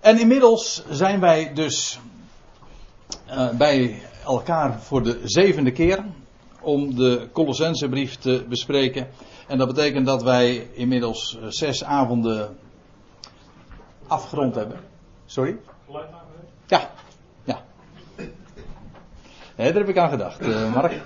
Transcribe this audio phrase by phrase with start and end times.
[0.00, 2.00] En inmiddels zijn wij dus
[3.28, 6.04] uh, bij elkaar voor de zevende keer
[6.60, 9.08] om de Colossensebrief te bespreken.
[9.46, 12.56] En dat betekent dat wij inmiddels uh, zes avonden
[14.06, 14.80] afgerond hebben.
[15.26, 15.56] Sorry?
[16.66, 16.90] Ja,
[17.44, 17.62] ja.
[19.56, 21.02] Daar heb ik aan gedacht, uh, Mark.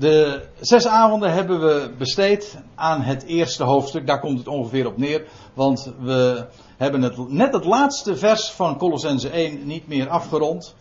[0.00, 4.06] De zes avonden hebben we besteed aan het eerste hoofdstuk.
[4.06, 5.26] Daar komt het ongeveer op neer.
[5.54, 6.46] Want we
[6.76, 10.74] hebben het, net het laatste vers van Colossense 1 niet meer afgerond.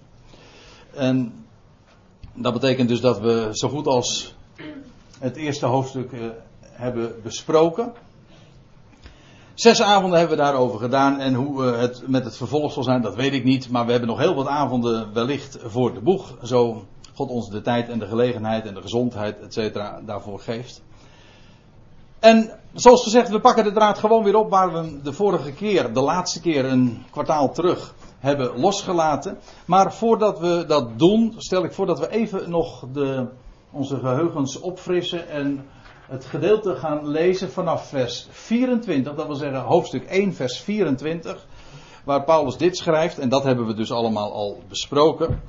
[0.94, 1.46] En
[2.34, 4.36] dat betekent dus dat we zo goed als
[5.20, 6.26] het eerste hoofdstuk uh,
[6.62, 7.94] hebben besproken.
[9.54, 11.20] Zes avonden hebben we daarover gedaan.
[11.20, 13.70] En hoe uh, het met het vervolg zal zijn, dat weet ik niet.
[13.70, 16.38] Maar we hebben nog heel wat avonden wellicht voor de boeg.
[16.44, 16.86] Zo
[17.20, 20.82] God ons de tijd en de gelegenheid en de gezondheid, et cetera, daarvoor geeft.
[22.20, 25.94] En zoals gezegd, we pakken de draad gewoon weer op waar we de vorige keer,
[25.94, 29.38] de laatste keer, een kwartaal terug hebben losgelaten.
[29.66, 33.28] Maar voordat we dat doen, stel ik voor dat we even nog de,
[33.72, 35.66] onze geheugens opfrissen en
[36.08, 39.16] het gedeelte gaan lezen vanaf vers 24.
[39.16, 41.46] Dat wil zeggen hoofdstuk 1, vers 24.
[42.04, 45.42] Waar Paulus dit schrijft, en dat hebben we dus allemaal al besproken.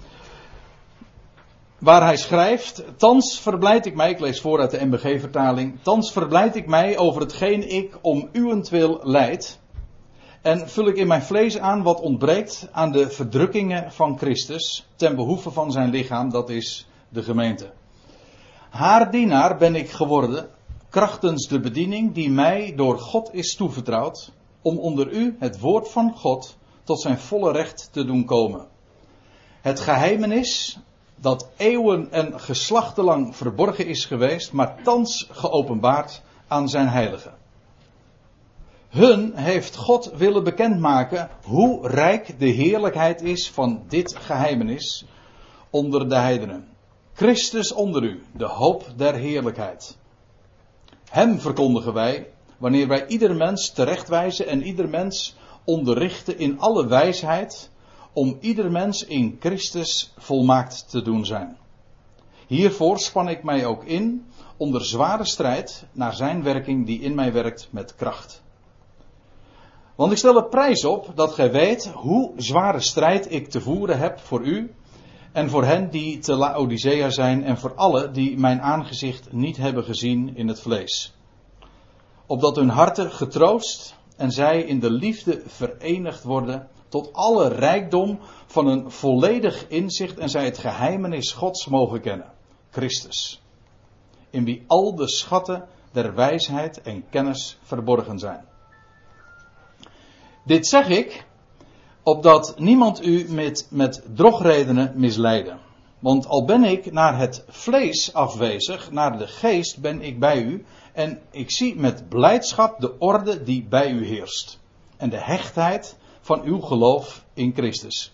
[1.80, 6.56] Waar hij schrijft, thans verblijd ik mij, ik lees voor uit de MBG-vertaling, thans verblijd
[6.56, 9.58] ik mij over hetgeen ik om uwentwil leid.
[10.42, 15.16] En vul ik in mijn vlees aan wat ontbreekt aan de verdrukkingen van Christus ten
[15.16, 17.72] behoeve van zijn lichaam, dat is de gemeente.
[18.70, 20.48] Haar dienaar ben ik geworden,
[20.88, 26.12] krachtens de bediening die mij door God is toevertrouwd, om onder u het woord van
[26.16, 28.66] God tot zijn volle recht te doen komen.
[29.60, 30.78] Het geheimenis
[31.20, 37.34] dat eeuwen en geslachtenlang verborgen is geweest, maar thans geopenbaard aan zijn heiligen.
[38.88, 45.04] Hun heeft God willen bekendmaken hoe rijk de heerlijkheid is van dit geheimenis
[45.70, 46.68] onder de heidenen.
[47.12, 49.96] Christus onder u, de hoop der heerlijkheid.
[51.10, 57.70] Hem verkondigen wij, wanneer wij ieder mens terechtwijzen en ieder mens onderrichten in alle wijsheid,
[58.12, 61.56] om ieder mens in Christus volmaakt te doen zijn.
[62.46, 64.26] Hiervoor span ik mij ook in
[64.56, 68.42] onder zware strijd naar zijn werking die in mij werkt met kracht.
[69.94, 73.98] Want ik stel er prijs op dat gij weet hoe zware strijd ik te voeren
[73.98, 74.74] heb voor u
[75.32, 79.84] en voor hen die te Laodicea zijn en voor alle die mijn aangezicht niet hebben
[79.84, 81.14] gezien in het vlees.
[82.26, 88.66] Opdat hun harten getroost en zij in de liefde verenigd worden tot alle rijkdom van
[88.66, 92.32] een volledig inzicht en zij het geheimenis Gods mogen kennen.
[92.70, 93.42] Christus.
[94.30, 98.44] In wie al de schatten der wijsheid en kennis verborgen zijn.
[100.44, 101.24] Dit zeg ik,
[102.02, 105.58] opdat niemand u met, met drogredenen misleiden.
[105.98, 110.64] Want al ben ik naar het vlees afwezig, naar de geest ben ik bij u.
[110.92, 114.58] En ik zie met blijdschap de orde die bij u heerst.
[114.96, 118.12] En de hechtheid van uw geloof in Christus.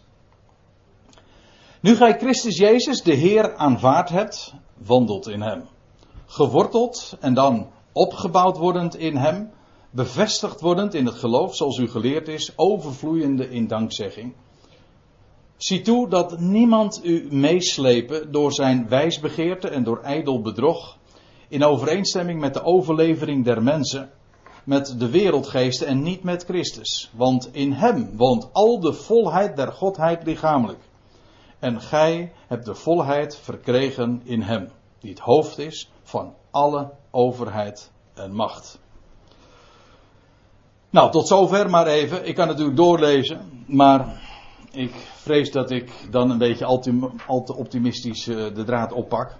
[1.81, 5.65] Nu gij Christus Jezus, de Heer, aanvaard hebt, wandelt in Hem.
[6.27, 9.51] Geworteld en dan opgebouwd wordend in Hem,
[9.91, 14.35] bevestigd wordend in het geloof zoals u geleerd is, overvloeiende in dankzegging.
[15.57, 20.99] Zie toe dat niemand u meeslepen door zijn wijsbegeerte en door ijdel bedrog,
[21.49, 24.11] in overeenstemming met de overlevering der mensen,
[24.67, 27.11] met de wereldgeesten en niet met Christus.
[27.15, 30.79] Want in hem woont al de volheid der Godheid lichamelijk.
[31.59, 37.91] En gij hebt de volheid verkregen in hem, die het hoofd is van alle overheid
[38.15, 38.79] en macht.
[40.91, 42.27] Nou, tot zover maar even.
[42.29, 44.23] Ik kan natuurlijk doorlezen, maar
[44.71, 46.65] ik vrees dat ik dan een beetje
[47.27, 49.37] al te optimistisch eh, de draad oppak.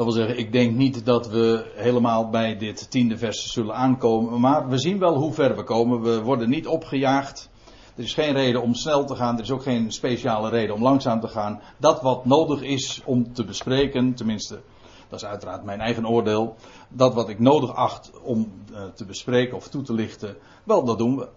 [0.00, 4.40] Dat wil zeggen, ik denk niet dat we helemaal bij dit tiende vers zullen aankomen.
[4.40, 6.00] Maar we zien wel hoe ver we komen.
[6.00, 7.50] We worden niet opgejaagd.
[7.96, 9.36] Er is geen reden om snel te gaan.
[9.36, 11.60] Er is ook geen speciale reden om langzaam te gaan.
[11.76, 14.60] Dat wat nodig is om te bespreken, tenminste,
[15.08, 16.54] dat is uiteraard mijn eigen oordeel.
[16.88, 20.98] Dat wat ik nodig acht om eh, te bespreken of toe te lichten, wel, dat
[20.98, 21.28] doen we.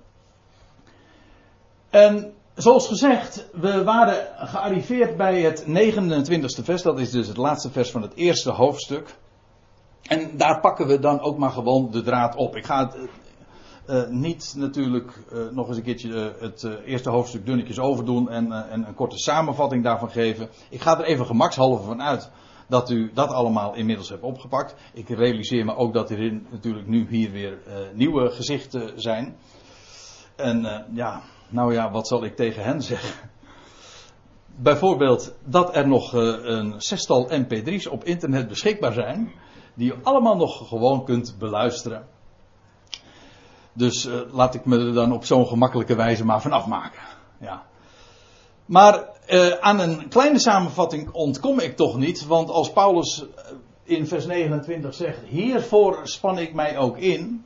[1.90, 6.82] En Zoals gezegd, we waren gearriveerd bij het 29e vers.
[6.82, 9.16] Dat is dus het laatste vers van het eerste hoofdstuk.
[10.02, 12.56] En daar pakken we dan ook maar gewoon de draad op.
[12.56, 12.98] Ik ga het
[13.90, 18.88] uh, niet natuurlijk uh, nog eens een keertje het eerste hoofdstuk dunnetjes overdoen en, en,
[18.88, 20.50] een korte samenvatting daarvan geven.
[20.70, 22.32] Ik ga er even gemakshalve van uit
[22.68, 24.76] dat u dat allemaal inmiddels hebt opgepakt.
[24.94, 27.58] Ik realiseer me ook dat er natuurlijk nu hier weer
[27.94, 29.36] nieuwe gezichten zijn.
[30.36, 31.22] En ja,
[31.54, 33.30] nou ja, wat zal ik tegen hen zeggen?
[34.56, 39.32] Bijvoorbeeld dat er nog uh, een zestal mp3's op internet beschikbaar zijn,
[39.74, 42.08] die je allemaal nog gewoon kunt beluisteren.
[43.74, 47.02] Dus uh, laat ik me er dan op zo'n gemakkelijke wijze maar van afmaken.
[47.40, 47.64] Ja.
[48.66, 53.26] Maar uh, aan een kleine samenvatting ontkom ik toch niet, want als Paulus
[53.84, 57.46] in vers 29 zegt: Hiervoor span ik mij ook in,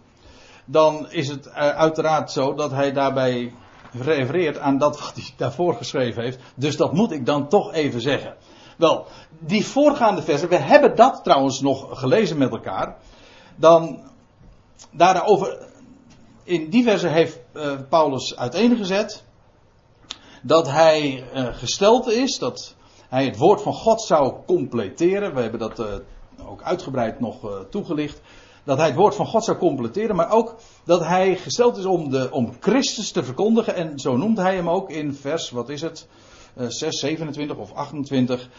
[0.66, 3.54] dan is het uiteraard zo dat hij daarbij
[4.02, 6.40] refereert aan dat wat hij daarvoor geschreven heeft.
[6.56, 8.36] Dus dat moet ik dan toch even zeggen.
[8.78, 9.06] Wel,
[9.40, 12.98] die voorgaande versen, we hebben dat trouwens nog gelezen met elkaar.
[13.56, 14.00] Dan
[14.92, 15.68] daarover,
[16.44, 19.24] in die versen heeft uh, Paulus uiteengezet
[20.42, 22.76] dat hij uh, gesteld is, dat
[23.10, 25.36] hij het woord van God zou completeren.
[25.36, 25.86] We hebben dat uh,
[26.46, 28.22] ook uitgebreid nog toegelicht.
[28.68, 32.10] Dat hij het woord van God zou completeren, maar ook dat hij gesteld is om,
[32.10, 33.76] de, om Christus te verkondigen.
[33.76, 36.08] En zo noemt hij hem ook in vers, wat is het?
[36.68, 38.50] 6, 27 of 28.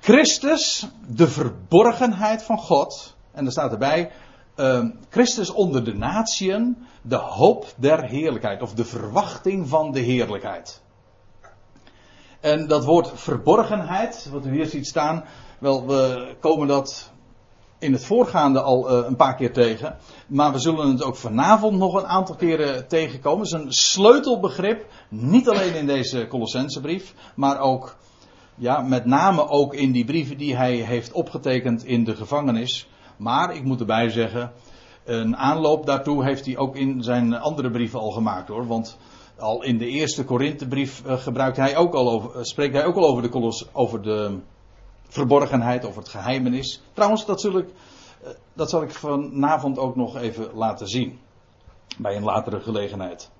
[0.00, 3.16] Christus, de verborgenheid van God.
[3.32, 4.10] En er staat erbij,
[4.56, 10.80] uh, Christus onder de natieën, de hoop der heerlijkheid, of de verwachting van de heerlijkheid.
[12.40, 15.24] En dat woord verborgenheid, wat u hier ziet staan,
[15.58, 17.11] wel, we komen dat
[17.82, 19.96] in het voorgaande al uh, een paar keer tegen.
[20.26, 23.38] Maar we zullen het ook vanavond nog een aantal keren tegenkomen.
[23.38, 27.96] Het is een sleutelbegrip, niet alleen in deze Colossensebrief, maar ook,
[28.54, 32.88] ja, met name ook in die brieven die hij heeft opgetekend in de gevangenis.
[33.16, 34.52] Maar ik moet erbij zeggen,
[35.04, 38.66] een aanloop daartoe heeft hij ook in zijn andere brieven al gemaakt hoor.
[38.66, 38.98] Want
[39.38, 42.96] al in de eerste Korinthebrief uh, gebruikt hij ook al over, uh, spreekt hij ook
[42.96, 44.38] al over de, kolos, over de
[45.12, 46.82] verborgenheid, over het geheimenis.
[46.92, 51.18] Trouwens, dat, zul ik, uh, dat zal ik vanavond ook nog even laten zien.
[51.98, 53.30] Bij een latere gelegenheid.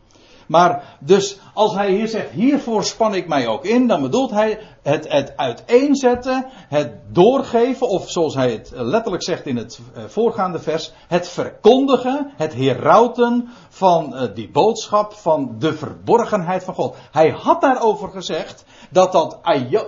[0.53, 4.59] Maar dus als hij hier zegt, hiervoor span ik mij ook in, dan bedoelt hij
[4.83, 10.59] het, het uiteenzetten, het doorgeven, of zoals hij het letterlijk zegt in het eh, voorgaande
[10.59, 16.97] vers, het verkondigen, het herauten van uh, die boodschap van de verborgenheid van God.
[17.11, 19.39] Hij had daarover gezegd dat dat,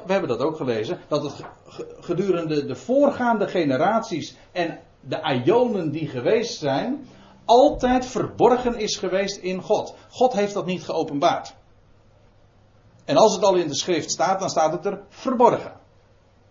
[0.06, 1.34] we hebben dat ook gelezen, dat het
[2.00, 7.06] gedurende de voorgaande generaties en de ionen die geweest zijn,
[7.44, 9.94] altijd verborgen is geweest in God.
[10.08, 11.54] God heeft dat niet geopenbaard.
[13.04, 15.72] En als het al in de schrift staat, dan staat het er verborgen.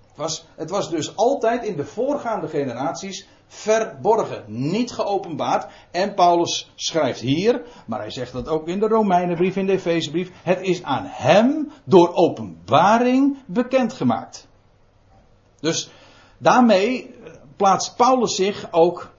[0.07, 5.71] Het was, het was dus altijd in de voorgaande generaties verborgen, niet geopenbaard.
[5.91, 10.31] En Paulus schrijft hier, maar hij zegt dat ook in de Romeinenbrief, in de Efezebrief,
[10.43, 14.47] het is aan hem door openbaring bekendgemaakt.
[15.59, 15.89] Dus
[16.37, 17.15] daarmee
[17.55, 19.12] plaatst Paulus zich ook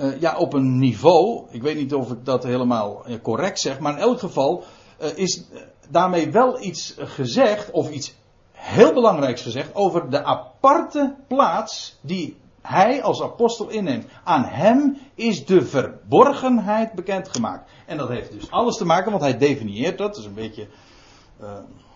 [0.00, 3.78] uh, ja, op een niveau, ik weet niet of ik dat helemaal uh, correct zeg,
[3.78, 4.64] maar in elk geval
[5.00, 5.44] uh, is
[5.88, 8.14] daarmee wel iets gezegd, of iets
[8.52, 14.06] heel belangrijks gezegd, over de aparte plaats die hij als apostel inneemt.
[14.24, 17.70] Aan hem is de verborgenheid bekendgemaakt.
[17.86, 20.68] En dat heeft dus alles te maken, want hij definieert dat, dat is een beetje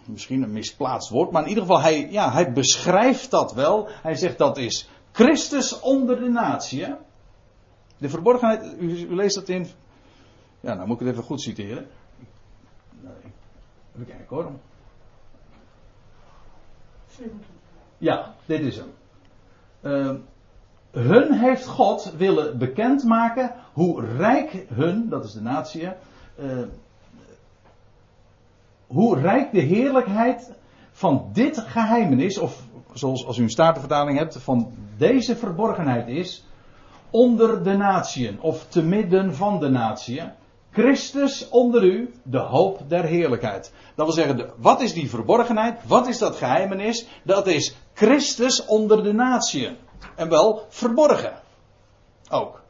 [0.06, 3.88] misschien een misplaatst woord, maar in ieder geval, hij, ja, hij beschrijft dat wel.
[4.02, 6.86] Hij zegt dat is Christus onder de natie.
[8.04, 9.66] De verborgenheid, u, leest dat in.
[10.60, 11.86] Ja, nou moet ik het even goed citeren.
[13.94, 14.50] Even kijken hoor.
[17.98, 18.92] Ja, dit is hem.
[19.82, 20.14] Uh,
[20.90, 26.62] hun heeft God willen bekendmaken hoe rijk hun, dat is de natie, uh,
[28.86, 30.52] hoe rijk de heerlijkheid
[30.90, 36.44] van dit geheimenis, of zoals als u een statenvertaling hebt, van deze verborgenheid is,
[37.14, 40.32] onder de natieën, of te midden van de natieën.
[40.70, 43.72] Christus onder u, de hoop der heerlijkheid.
[43.94, 45.80] Dat wil zeggen, wat is die verborgenheid?
[45.86, 47.06] Wat is dat geheimenis?
[47.22, 49.76] Dat is Christus onder de natieën.
[50.16, 51.32] En wel verborgen.
[52.30, 52.60] Ook.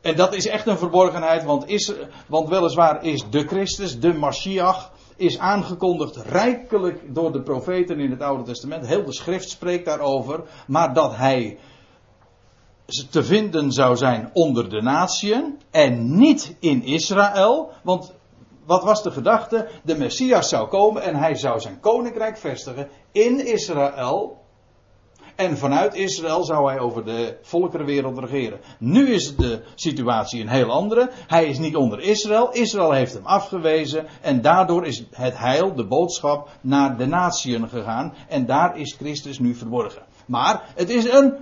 [0.00, 1.92] En dat is echt een verborgenheid, want, is,
[2.26, 8.22] want weliswaar is de Christus, de Mashiach, is aangekondigd rijkelijk door de profeten in het
[8.22, 8.86] Oude Testament.
[8.86, 10.42] Heel de schrift spreekt daarover.
[10.66, 11.58] Maar dat hij
[13.10, 17.70] te vinden zou zijn onder de natieën en niet in Israël.
[17.82, 18.12] Want
[18.66, 19.68] wat was de gedachte?
[19.82, 24.40] De Messias zou komen en hij zou zijn koninkrijk vestigen in Israël.
[25.36, 28.60] En vanuit Israël zou hij over de volkerenwereld regeren.
[28.78, 31.10] Nu is de situatie een heel andere.
[31.26, 32.50] Hij is niet onder Israël.
[32.50, 34.06] Israël heeft hem afgewezen.
[34.20, 38.14] En daardoor is het heil, de boodschap, naar de natieën gegaan.
[38.28, 40.02] En daar is Christus nu verborgen.
[40.26, 41.34] Maar het is een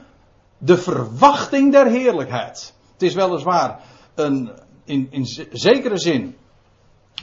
[0.60, 2.74] de verwachting der heerlijkheid.
[2.92, 3.80] Het is weliswaar
[4.14, 4.50] een,
[4.84, 6.36] in, in zekere zin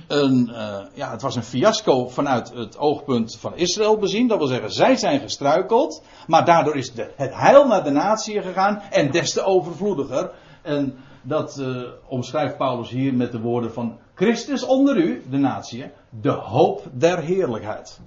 [0.07, 4.27] een, uh, ja, het was een fiasco vanuit het oogpunt van Israël bezien.
[4.27, 6.03] Dat wil zeggen, zij zijn gestruikeld.
[6.27, 8.81] Maar daardoor is de, het heil naar de natie gegaan.
[8.91, 10.31] En des te overvloediger.
[10.61, 15.91] En dat uh, omschrijft Paulus hier met de woorden van Christus onder u, de natie.
[16.09, 17.99] De hoop der heerlijkheid.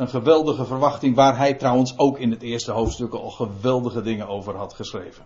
[0.00, 4.56] Een geweldige verwachting waar hij trouwens ook in het eerste hoofdstuk al geweldige dingen over
[4.56, 5.24] had geschreven.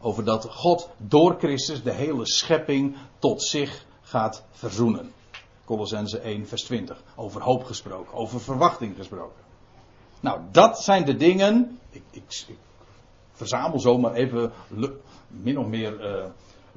[0.00, 5.12] Over dat God door Christus de hele schepping tot zich gaat verzoenen.
[5.64, 7.02] Colossense 1, vers 20.
[7.16, 9.42] Over hoop gesproken, over verwachting gesproken.
[10.20, 11.78] Nou, dat zijn de dingen.
[11.90, 12.46] Ik, ik,
[13.32, 14.52] verzamel zomaar even
[15.26, 16.24] min of meer uh,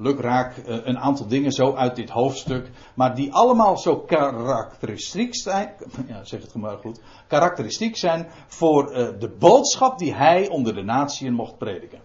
[0.00, 2.70] lukraak uh, een aantal dingen zo uit dit hoofdstuk.
[2.94, 5.72] Maar die allemaal zo karakteristiek zijn.
[6.08, 7.00] Ja, zeg het maar goed.
[7.26, 12.00] Karakteristiek zijn voor uh, de boodschap die hij onder de natieën mocht prediken.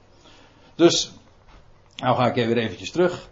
[0.76, 1.12] Dus,
[1.96, 3.30] nou ga ik weer eventjes terug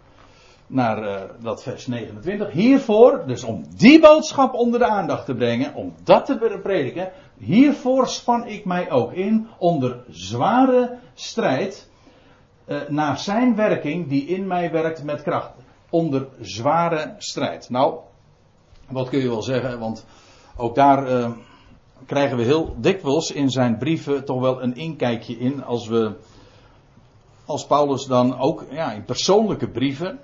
[0.66, 2.50] naar uh, dat vers 29.
[2.50, 8.08] Hiervoor, dus om die boodschap onder de aandacht te brengen, om dat te prediken, hiervoor
[8.08, 11.88] span ik mij ook in onder zware strijd
[12.66, 15.52] uh, naar zijn werking die in mij werkt met kracht.
[15.90, 17.70] Onder zware strijd.
[17.70, 17.98] Nou,
[18.88, 20.06] wat kun je wel zeggen, want
[20.56, 21.30] ook daar uh,
[22.06, 26.12] krijgen we heel dikwijls in zijn brieven toch wel een inkijkje in als we
[27.44, 30.18] als Paulus dan ook ja, in persoonlijke brieven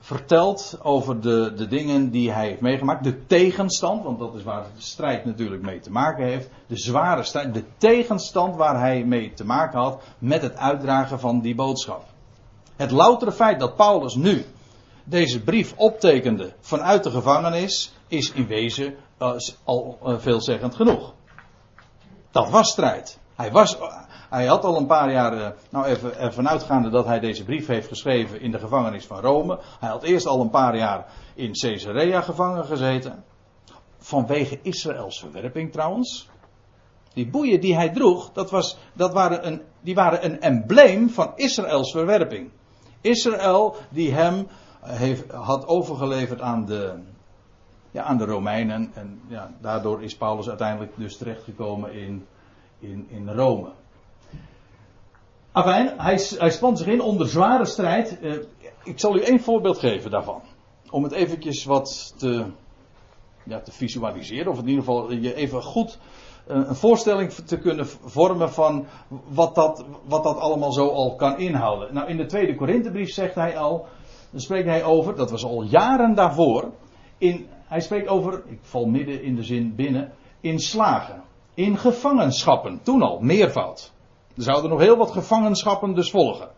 [0.00, 3.04] vertelt over de, de dingen die hij heeft meegemaakt.
[3.04, 6.48] De tegenstand, want dat is waar de strijd natuurlijk mee te maken heeft.
[6.66, 11.40] De zware strijd, de tegenstand waar hij mee te maken had met het uitdragen van
[11.40, 12.04] die boodschap.
[12.76, 14.44] Het loutere feit dat Paulus nu
[15.04, 19.32] deze brief optekende vanuit de gevangenis, is in wezen uh,
[19.64, 21.14] al uh, veelzeggend genoeg.
[22.30, 23.18] Dat was strijd.
[23.34, 23.76] Hij was,
[24.30, 27.66] hij had al een paar jaar, eh, nou even ervan uitgaande dat hij deze brief
[27.66, 29.58] heeft geschreven in de gevangenis van Rome.
[29.80, 33.24] Hij had eerst al een paar jaar in Caesarea gevangen gezeten.
[33.98, 36.28] Vanwege Israëls verwerping trouwens.
[37.12, 41.32] Die boeien die hij droeg, dat was, dat waren een, die waren een embleem van
[41.34, 42.50] Israëls verwerping.
[43.00, 44.46] Israël die hem
[44.80, 46.94] heeft, had overgeleverd aan de,
[47.90, 48.90] ja, aan de Romeinen.
[48.94, 52.26] En ja, daardoor is Paulus uiteindelijk dus terechtgekomen in,
[52.78, 53.70] in, in Rome.
[55.52, 58.18] Afijn, hij, hij spant zich in onder zware strijd.
[58.22, 58.34] Uh,
[58.84, 60.42] ik zal u één voorbeeld geven daarvan.
[60.90, 62.44] Om het eventjes wat te,
[63.44, 64.52] ja, te visualiseren.
[64.52, 65.98] Of in ieder geval je even goed
[66.48, 68.86] uh, een voorstelling te kunnen vormen van
[69.28, 71.94] wat dat, wat dat allemaal zo al kan inhouden.
[71.94, 73.86] Nou, in de tweede Korinthebrief zegt hij al,
[74.30, 76.72] dan spreekt hij over, dat was al jaren daarvoor.
[77.18, 81.22] In, hij spreekt over, ik val midden in de zin binnen, in slagen.
[81.54, 83.92] In gevangenschappen, toen al, meervoud.
[84.40, 86.48] Er zouden nog heel wat gevangenschappen dus volgen.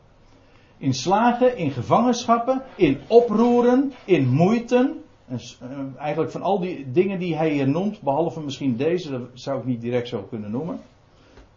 [0.79, 5.03] In slagen, in gevangenschappen, in oproeren, in moeiten.
[5.29, 9.21] En, uh, eigenlijk van al die dingen die hij hier noemt, behalve misschien deze, dat
[9.35, 10.81] zou ik niet direct zo kunnen noemen.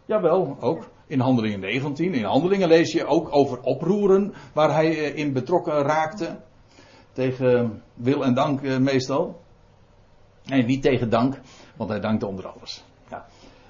[0.04, 0.88] Jawel, ook.
[1.06, 2.14] In Handelingen 19.
[2.14, 6.36] In Handelingen lees je ook over oproeren waar hij uh, in betrokken raakte.
[7.12, 9.40] Tegen wil en dank meestal.
[10.44, 11.40] Nee, niet tegen dank,
[11.76, 12.84] want hij dankte onder alles.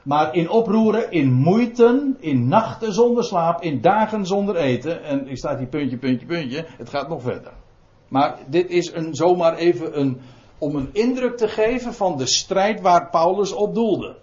[0.07, 5.03] Maar in oproeren, in moeiten, in nachten zonder slaap, in dagen zonder eten.
[5.03, 6.65] En ik staat hier puntje, puntje, puntje.
[6.69, 7.53] Het gaat nog verder.
[8.09, 10.21] Maar dit is een, zomaar even een,
[10.59, 14.17] om een indruk te geven van de strijd waar Paulus op doelde.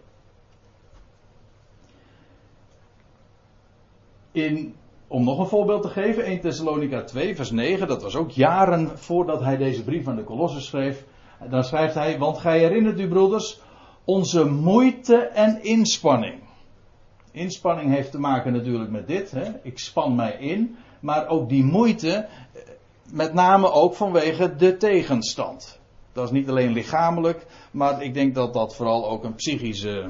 [4.32, 4.76] In,
[5.08, 8.98] om nog een voorbeeld te geven, 1 Thessalonica 2, vers 9, dat was ook jaren
[8.98, 11.06] voordat hij deze brief aan de Kolossen schreef.
[11.50, 13.62] Dan schrijft hij, want gij herinnert u broeders,
[14.06, 16.42] onze moeite en inspanning.
[17.32, 19.32] Inspanning heeft te maken natuurlijk met dit.
[19.32, 19.52] Hè?
[19.64, 20.78] Ik span mij in.
[21.00, 22.62] Maar ook die moeite, eh,
[23.12, 25.80] met name ook vanwege de tegenstand.
[26.14, 30.10] Dat is niet alleen lichamelijk, maar ik denk dat dat vooral ook een psychische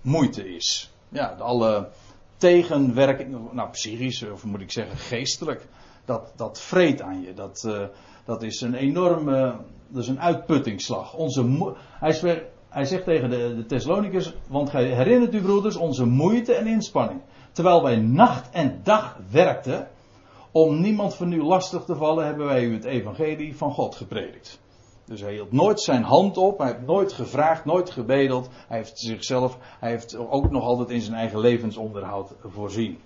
[0.00, 0.90] moeite is.
[1.08, 1.88] Ja, alle
[2.36, 5.66] tegenwerking, nou psychisch, of moet ik zeggen geestelijk,
[6.04, 7.34] dat, dat vreet aan je.
[7.34, 7.84] Dat, uh,
[8.24, 9.56] dat is een enorme,
[9.88, 11.14] dat is een uitputtingsslag.
[11.14, 12.14] Onze, hij
[12.76, 17.20] hij zegt tegen de, de Thessalonicus, want gij herinnert u broeders onze moeite en inspanning.
[17.52, 19.88] Terwijl wij nacht en dag werkten,
[20.52, 24.60] om niemand van u lastig te vallen, hebben wij u het evangelie van God gepredikt.
[25.04, 28.48] Dus hij hield nooit zijn hand op, hij heeft nooit gevraagd, nooit gebedeld.
[28.68, 32.98] Hij heeft zichzelf, hij heeft ook nog altijd in zijn eigen levensonderhoud voorzien.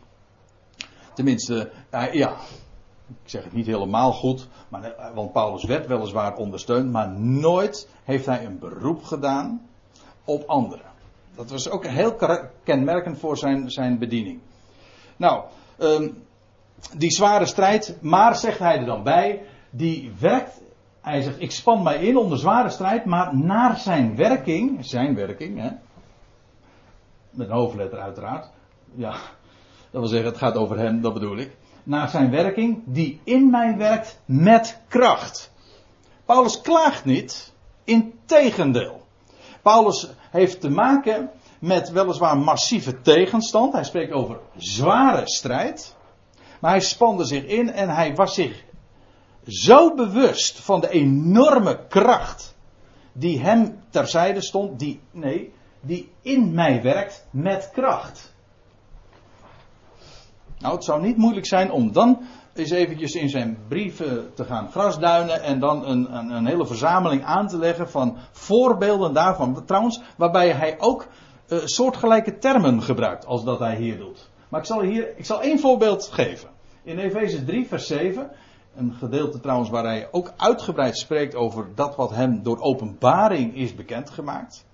[1.14, 1.70] Tenminste,
[2.12, 2.36] ja,
[3.22, 7.88] ik zeg het niet helemaal goed, maar, eh, want Paulus werd weliswaar ondersteund, maar nooit
[8.04, 9.66] heeft hij een beroep gedaan
[10.24, 10.90] op anderen.
[11.34, 12.16] Dat was ook heel
[12.64, 14.40] kenmerkend voor zijn, zijn bediening.
[15.16, 15.44] Nou,
[15.78, 16.08] ehm,
[16.96, 20.60] die zware strijd, maar zegt hij er dan bij, die werkt.
[21.00, 25.60] Hij zegt, ik span mij in onder zware strijd, maar naar zijn werking, zijn werking,
[25.60, 25.70] hè,
[27.30, 28.50] met een hoofdletter uiteraard.
[28.94, 29.10] Ja,
[29.90, 31.56] dat wil zeggen, het gaat over hem, dat bedoel ik.
[31.82, 35.52] Naar zijn werking, die in mij werkt met kracht.
[36.24, 37.52] Paulus klaagt niet,
[37.84, 39.06] integendeel.
[39.62, 43.72] Paulus heeft te maken met weliswaar massieve tegenstand.
[43.72, 45.96] Hij spreekt over zware strijd.
[46.60, 48.64] Maar hij spande zich in en hij was zich
[49.46, 52.54] zo bewust van de enorme kracht
[53.12, 58.34] die hem terzijde stond, die, nee, die in mij werkt met kracht.
[60.60, 62.20] Nou, het zou niet moeilijk zijn om dan
[62.54, 67.24] eens eventjes in zijn brieven te gaan grasduinen en dan een, een, een hele verzameling
[67.24, 69.64] aan te leggen van voorbeelden daarvan.
[69.64, 71.06] Trouwens, waarbij hij ook
[71.48, 74.30] uh, soortgelijke termen gebruikt als dat hij hier doet.
[74.48, 76.48] Maar ik zal hier, ik zal één voorbeeld geven.
[76.82, 78.30] In Efeze 3, vers 7,
[78.76, 83.74] een gedeelte trouwens waar hij ook uitgebreid spreekt over dat wat hem door openbaring is
[83.74, 84.64] bekendgemaakt.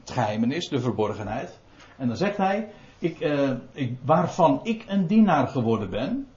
[0.00, 1.58] Het geheimenis, de verborgenheid.
[1.96, 6.28] En dan zegt hij, ik, uh, ik, waarvan ik een dienaar geworden ben,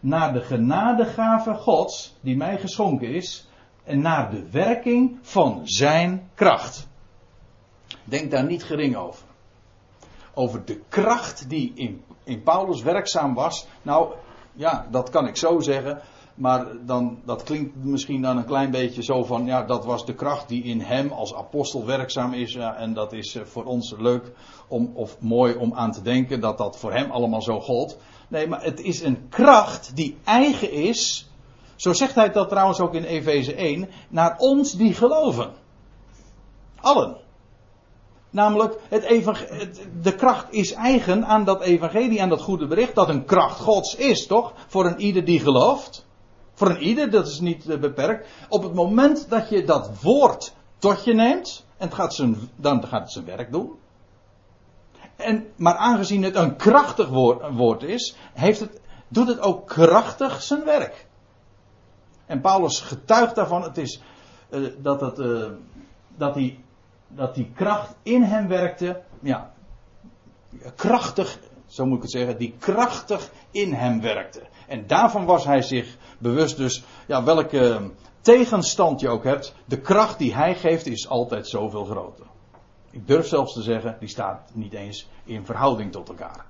[0.00, 3.48] naar de genadegave Gods die mij geschonken is,
[3.84, 6.88] en naar de werking van zijn kracht.
[8.04, 9.26] Denk daar niet gering over.
[10.34, 13.66] Over de kracht die in, in Paulus werkzaam was.
[13.82, 14.14] Nou,
[14.52, 16.00] ja, dat kan ik zo zeggen.
[16.38, 20.14] Maar dan, dat klinkt misschien dan een klein beetje zo van, ja, dat was de
[20.14, 22.52] kracht die in hem als apostel werkzaam is.
[22.52, 24.32] Ja, en dat is eh, voor ons leuk
[24.68, 27.98] om, of mooi om aan te denken dat dat voor hem allemaal zo gold.
[28.28, 31.30] Nee, maar het is een kracht die eigen is.
[31.76, 33.88] Zo zegt hij dat trouwens ook in Efeze 1.
[34.08, 35.52] Naar ons die geloven.
[36.80, 37.16] Allen.
[38.30, 39.04] Namelijk, het
[40.02, 43.94] de kracht is eigen aan dat evangelie, aan dat goede bericht, dat een kracht Gods
[43.94, 44.52] is, toch?
[44.66, 46.06] Voor een ieder die gelooft.
[46.58, 48.28] Voor een ieder, dat is niet eh, beperkt.
[48.48, 52.86] Op het moment dat je dat woord tot je neemt, en het gaat zijn, dan
[52.86, 53.78] gaat het zijn werk doen.
[55.16, 60.42] En, maar aangezien het een krachtig woord, woord is, heeft het, doet het ook krachtig
[60.42, 61.06] zijn werk.
[62.26, 64.00] En Paulus getuigt daarvan, het is,
[64.50, 65.46] uh, dat, het, uh,
[66.16, 66.64] dat die
[67.08, 69.52] dat die kracht in hem werkte, ja,
[70.76, 74.42] krachtig, zo moet ik het zeggen, die krachtig in hem werkte.
[74.68, 80.18] En daarvan was hij zich bewust dus, ja, welke tegenstand je ook hebt, de kracht
[80.18, 82.26] die hij geeft is altijd zoveel groter.
[82.90, 86.46] Ik durf zelfs te zeggen, die staat niet eens in verhouding tot elkaar.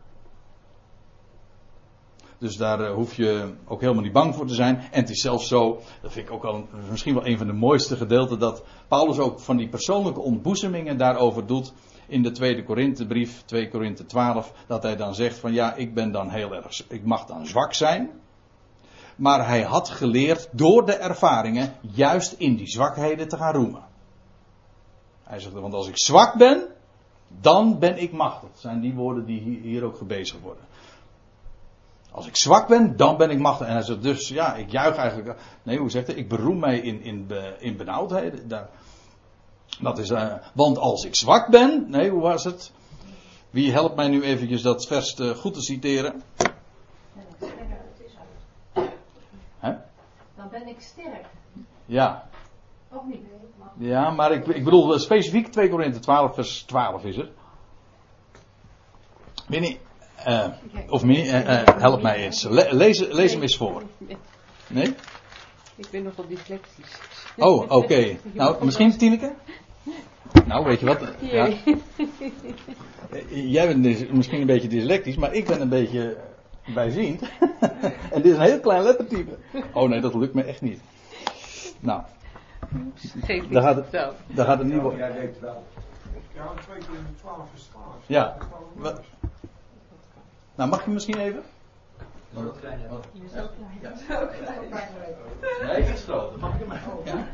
[2.39, 4.77] Dus daar eh, hoef je ook helemaal niet bang voor te zijn.
[4.77, 7.53] En het is zelfs zo, dat vind ik ook al misschien wel een van de
[7.53, 11.73] mooiste gedeelten, dat Paulus ook van die persoonlijke ontboezemingen daarover doet
[12.09, 16.13] in de tweede Korinthebrief, 2 Korinthe 12, dat hij dan zegt van ja, ik ben
[16.13, 18.11] dan heel erg, ik mag dan zwak zijn.
[19.17, 23.83] Maar hij had geleerd door de ervaringen juist in die zwakheden te gaan roemen.
[25.23, 26.67] Hij zegt, want als ik zwak ben,
[27.41, 28.49] dan ben ik machtig.
[28.49, 30.65] Dat zijn die woorden die hier ook gebezigd worden.
[32.11, 33.67] Als ik zwak ben, dan ben ik machtig.
[33.67, 35.39] En hij zegt dus, ja, ik juich eigenlijk.
[35.63, 36.17] Nee, hoe zegt hij?
[36.17, 38.49] Ik beroem mij in, in, in benauwdheden.
[38.49, 38.69] Daar,
[39.81, 41.87] dat is, uh, want als ik zwak ben.
[41.89, 42.73] Nee, hoe was het?
[43.51, 46.23] Wie helpt mij nu eventjes dat vers uh, goed te citeren?
[49.59, 49.73] Hè?
[50.37, 51.27] Dan ben ik sterk.
[51.87, 52.29] Ja.
[52.89, 53.21] Of niet?
[53.79, 57.31] Ja, maar ik, ik bedoel specifiek 2 Korinthe 12, vers 12 is het.
[59.47, 59.81] Winnie,
[60.27, 60.47] uh,
[60.89, 62.43] of uh, help mij eens.
[62.43, 63.83] Le lees, lees hem eens voor.
[64.67, 64.95] Nee?
[65.79, 66.99] Ik ben nogal dyslectisch.
[67.37, 67.75] Oh, oké.
[67.75, 68.19] Okay.
[68.33, 69.33] Nou, misschien Tineke?
[70.47, 71.01] Nou, weet je wat?
[71.21, 71.49] Ja.
[73.29, 76.17] Jij bent dus misschien een beetje dyslectisch, maar ik ben een beetje
[76.75, 77.23] bijziend.
[78.13, 79.37] en dit is een heel klein lettertype.
[79.73, 80.81] Oh nee, dat lukt me echt niet.
[81.81, 82.03] Nou.
[83.23, 83.91] Geef daar gaat het,
[84.27, 84.99] daar gaat het niet worden.
[84.99, 85.65] Jij deed wel.
[86.35, 86.87] Ja, 2 keer
[87.17, 87.85] 12 is 12.
[88.07, 88.37] Ja.
[88.75, 89.01] Wat?
[90.55, 91.43] Nou, mag je misschien even?
[92.31, 93.07] Maar dat klein, wat?
[93.35, 93.79] Zo klein.
[93.81, 93.97] Ja.
[93.97, 94.69] Zo klein.
[95.63, 96.39] Nee, iets groter.
[96.39, 96.93] Mag ik hem even?
[97.05, 97.27] Ja.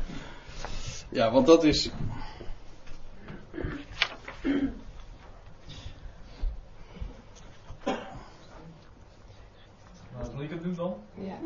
[1.09, 1.91] ja, want dat is.
[10.13, 10.95] Nou, zal ik het doen dan?
[11.13, 11.37] Ja.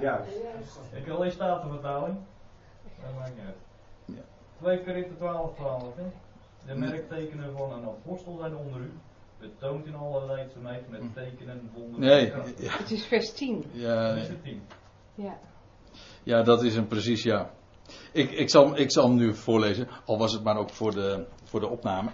[0.00, 0.24] Ja.
[0.92, 2.16] Ik wil alleen statenvertaling.
[3.02, 3.56] Dat maakt niet uit.
[4.04, 4.22] Ja.
[4.60, 5.96] 2 Korinthe 12, 12.
[5.96, 6.02] Hè?
[6.66, 8.92] De merktekenen van een apostel zijn onder u.
[9.42, 12.00] Betoont in alle leidzaamheid met tekenen, wonderen.
[12.00, 12.26] Nee.
[12.26, 13.64] Ja, Het is vers 10.
[13.72, 14.30] ja, Dat is nee.
[14.30, 14.62] het 10.
[15.14, 15.38] Ja.
[16.22, 17.50] ja, dat is hem precies, ja.
[18.12, 21.26] Ik, ik, zal, ik zal hem nu voorlezen, al was het maar ook voor de,
[21.44, 22.10] voor de opname.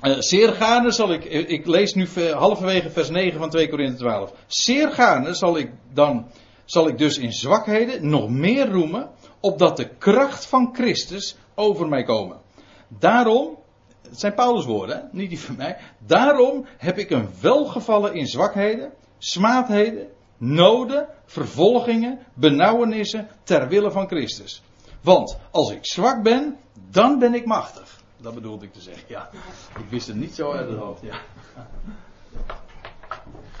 [0.00, 4.32] Uh, zeer gaarne zal ik, ik lees nu halverwege vers 9 van 2 Korinthe 12.
[4.46, 6.30] Zeer gaarne zal ik dan,
[6.64, 12.02] zal ik dus in zwakheden nog meer roemen, opdat de kracht van Christus over mij
[12.02, 12.40] komen.
[12.88, 13.58] Daarom,
[14.08, 15.76] het zijn Paulus woorden, niet die van mij.
[15.98, 24.62] Daarom heb ik een welgevallen in zwakheden, smaadheden, noden, vervolgingen, benauwenissen ter wille van Christus.
[25.00, 26.56] Want als ik zwak ben,
[26.90, 28.00] dan ben ik machtig.
[28.16, 29.30] Dat bedoelde ik te zeggen, ja.
[29.78, 31.20] Ik wist het niet zo uit het hoofd, ja.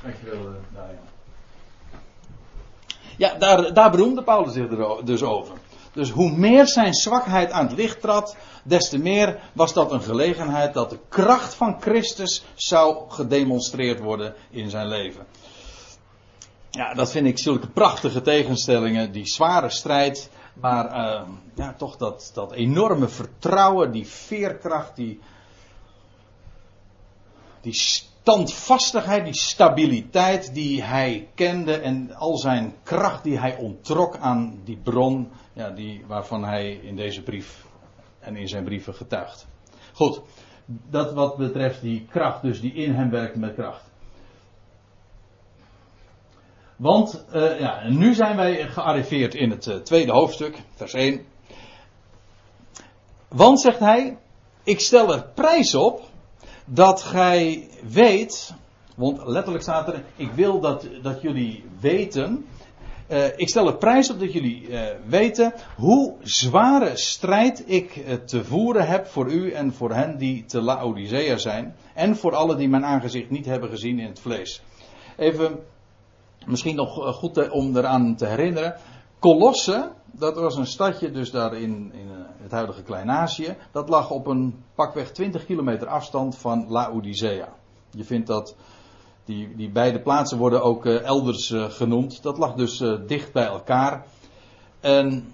[0.02, 0.98] Dankjewel, uh, Daniel.
[3.16, 4.68] Ja, daar, daar beroemde Paulus zich
[5.04, 5.56] dus over.
[5.96, 10.02] Dus hoe meer zijn zwakheid aan het licht trad, des te meer was dat een
[10.02, 15.26] gelegenheid dat de kracht van Christus zou gedemonstreerd worden in zijn leven.
[16.70, 22.30] Ja, dat vind ik zulke prachtige tegenstellingen, die zware strijd, maar uh, ja, toch dat,
[22.34, 25.20] dat enorme vertrouwen, die veerkracht, die,
[27.60, 27.74] die
[28.26, 34.76] standvastigheid, die stabiliteit die hij kende en al zijn kracht die hij ontrok aan die
[34.76, 37.66] bron ja, die, waarvan hij in deze brief
[38.18, 39.46] en in zijn brieven getuigt.
[39.92, 40.20] Goed,
[40.66, 43.84] dat wat betreft die kracht, dus die in hem werkt met kracht.
[46.76, 51.24] Want uh, ja, nu zijn wij gearriveerd in het uh, tweede hoofdstuk, vers 1.
[53.28, 54.18] Want, zegt hij,
[54.64, 56.14] ik stel er prijs op
[56.66, 58.54] dat gij weet,
[58.96, 62.46] want letterlijk staat er, ik wil dat, dat jullie weten,
[63.08, 68.14] uh, ik stel er prijs op dat jullie uh, weten hoe zware strijd ik uh,
[68.14, 71.74] te voeren heb voor u en voor hen die te Laodicea zijn.
[71.94, 74.62] En voor alle die mijn aangezicht niet hebben gezien in het vlees.
[75.16, 75.58] Even,
[76.46, 78.76] misschien nog goed om eraan te herinneren.
[79.18, 82.08] Colosse, dat was een stadje dus daar in, in
[82.42, 83.56] het huidige Klein-Azië.
[83.72, 87.48] Dat lag op een pakweg 20 kilometer afstand van Laodicea.
[87.90, 88.56] Je vindt dat
[89.24, 92.22] die, die beide plaatsen worden ook uh, elders uh, genoemd.
[92.22, 94.06] Dat lag dus dicht bij elkaar.
[94.80, 95.30] En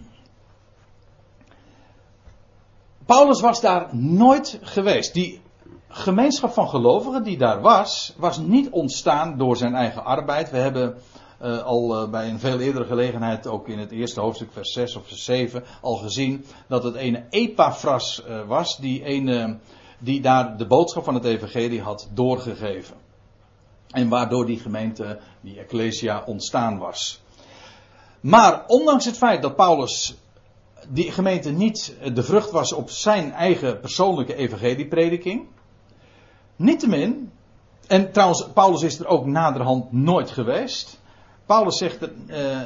[3.07, 5.15] Paulus was daar nooit geweest.
[5.15, 5.41] Die
[5.89, 10.51] gemeenschap van gelovigen die daar was, was niet ontstaan door zijn eigen arbeid.
[10.51, 10.97] We hebben
[11.43, 15.25] al bij een veel eerdere gelegenheid, ook in het eerste hoofdstuk, vers 6 of vers
[15.25, 19.25] 7, al gezien dat het een Epaphras was, die,
[19.99, 22.97] die daar de boodschap van het Evangelie had doorgegeven.
[23.91, 27.23] En waardoor die gemeente, die Ecclesia, ontstaan was.
[28.21, 30.15] Maar ondanks het feit dat Paulus
[30.89, 35.47] die gemeente niet de vrucht was op zijn eigen persoonlijke evangelieprediking.
[36.57, 37.31] Niettemin,
[37.87, 41.01] en trouwens, Paulus is er ook naderhand nooit geweest.
[41.53, 42.61] Paulus zegt uh,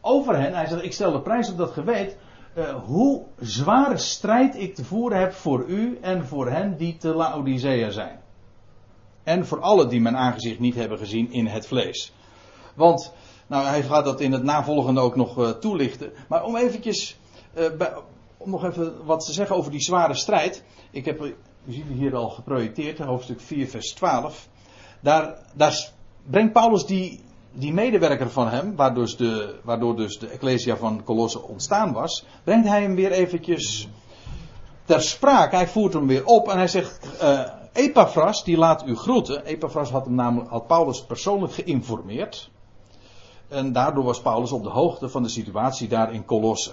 [0.00, 2.16] over hen, hij zegt, ik stel de prijs op dat geweten
[2.54, 7.14] uh, hoe zware strijd ik te voeren heb voor u en voor hen die te
[7.14, 8.20] Laodicea zijn.
[9.22, 12.12] En voor alle die mijn aangezicht niet hebben gezien in het vlees.
[12.74, 13.12] Want,
[13.46, 16.12] nou hij gaat dat in het navolgende ook nog uh, toelichten.
[16.28, 17.18] Maar om eventjes,
[17.52, 17.92] bij,
[18.36, 20.64] om nog even wat te zeggen over die zware strijd.
[20.90, 21.34] Ik heb, u
[21.68, 24.48] ziet hier al geprojecteerd, hoofdstuk 4 vers 12.
[25.00, 25.90] Daar, daar
[26.30, 27.24] brengt Paulus die,
[27.58, 32.24] die medewerker van hem, waardoor dus de, waardoor dus de Ecclesia van Colosse ontstaan was,
[32.44, 33.88] brengt hij hem weer eventjes
[34.84, 35.56] ter sprake.
[35.56, 37.40] Hij voert hem weer op en hij zegt, uh,
[37.72, 39.44] Epaphras, die laat u groeten.
[39.44, 42.50] Epaphras had, hem namelijk, had Paulus persoonlijk geïnformeerd.
[43.48, 46.72] En daardoor was Paulus op de hoogte van de situatie daar in Colosse.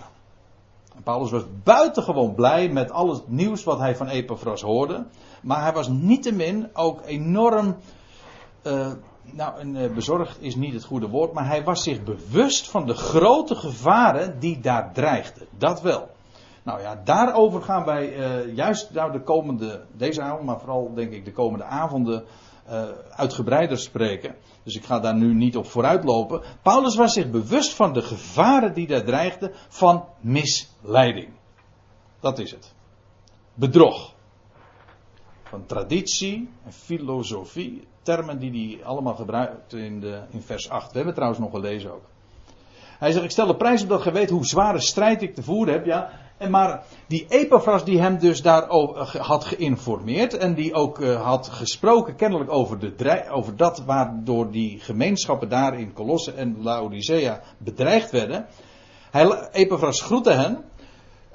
[1.04, 5.06] Paulus was buitengewoon blij met al het nieuws wat hij van Epaphras hoorde.
[5.42, 7.76] Maar hij was niettemin ook enorm.
[8.64, 8.92] Uh,
[9.32, 11.34] nou, uh, bezorgd is niet het goede woord.
[11.34, 15.48] Maar hij was zich bewust van de grote gevaren die daar dreigden.
[15.58, 16.10] Dat wel.
[16.64, 21.12] Nou ja, daarover gaan wij uh, juist nou de komende, deze avond, maar vooral denk
[21.12, 22.24] ik de komende avonden
[22.70, 24.36] uh, uitgebreider spreken.
[24.64, 26.42] Dus ik ga daar nu niet op vooruitlopen.
[26.62, 31.30] Paulus was zich bewust van de gevaren die daar dreigden van misleiding.
[32.20, 32.74] Dat is het.
[33.54, 34.13] Bedrog.
[35.54, 37.88] Van traditie en filosofie.
[38.02, 40.92] Termen die hij allemaal gebruikt in, de, in vers 8.
[40.92, 42.04] We hebben trouwens nog gelezen ook.
[43.00, 45.74] Hij zegt, ik stel de prijs op dat weet hoe zware strijd ik te voeren
[45.74, 45.86] heb.
[45.86, 48.68] Ja, en maar die Epaphras die hem dus daar
[49.18, 54.80] had geïnformeerd en die ook uh, had gesproken kennelijk over, de, over dat waardoor die
[54.80, 58.46] gemeenschappen daar in Colosse en Laodicea bedreigd werden.
[59.12, 60.64] Hij, Epaphras groette hen.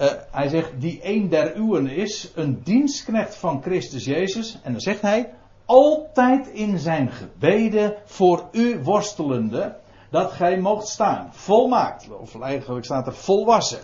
[0.00, 4.58] Uh, hij zegt, die een der uwen is, een dienstknecht van Christus Jezus.
[4.62, 5.32] En dan zegt hij,
[5.64, 9.76] altijd in zijn gebeden voor u worstelende,
[10.10, 11.28] dat gij moogt staan.
[11.32, 13.80] Volmaakt, of eigenlijk staat er volwassen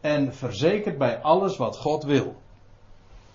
[0.00, 2.34] en verzekerd bij alles wat God wil.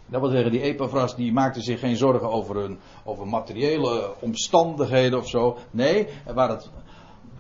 [0.06, 5.20] Dat wil zeggen, die Epaphras die maakte zich geen zorgen over, hun, over materiële omstandigheden
[5.20, 5.58] of zo.
[5.72, 6.62] Nee, waar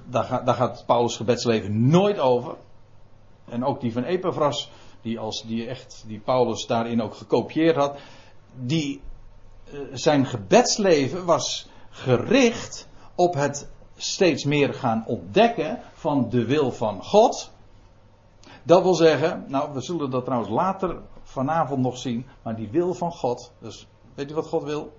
[0.05, 2.55] daar, gaat, daar gaat Paulus' gebedsleven nooit over.
[3.51, 7.99] En ook die van Epaphras, die, als, die, echt, die Paulus daarin ook gekopieerd had,
[8.55, 9.01] die,
[9.73, 17.03] uh, zijn gebedsleven was gericht op het steeds meer gaan ontdekken van de wil van
[17.03, 17.51] God.
[18.63, 22.93] Dat wil zeggen, nou we zullen dat trouwens later vanavond nog zien, maar die wil
[22.93, 24.93] van God, dus weet u wat God wil?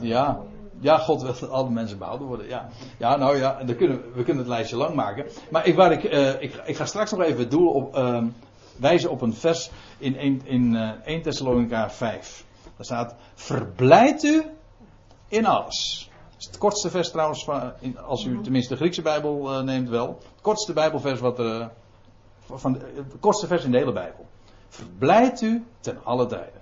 [0.00, 0.42] Ja,
[0.80, 2.48] ja, God wil dat alle mensen behouden worden.
[2.48, 5.26] Ja, ja nou ja, dan kunnen, we kunnen het lijstje lang maken.
[5.50, 8.24] Maar ik, waar ik, uh, ik, ik, ga straks nog even doel op, uh,
[8.76, 12.44] wijzen op een vers in 1, in, uh, 1 Thessalonica 5.
[12.62, 14.44] Daar staat: Verblijd u
[15.28, 16.10] in alles.
[16.30, 17.72] Dat is het kortste vers trouwens, van,
[18.06, 20.08] als u tenminste de Griekse Bijbel uh, neemt wel.
[20.08, 21.70] Het kortste Bijbelvers wat er.
[22.52, 24.26] Van de, het kortste vers in de hele Bijbel.
[24.68, 26.60] Verblijd u ten alle tijden.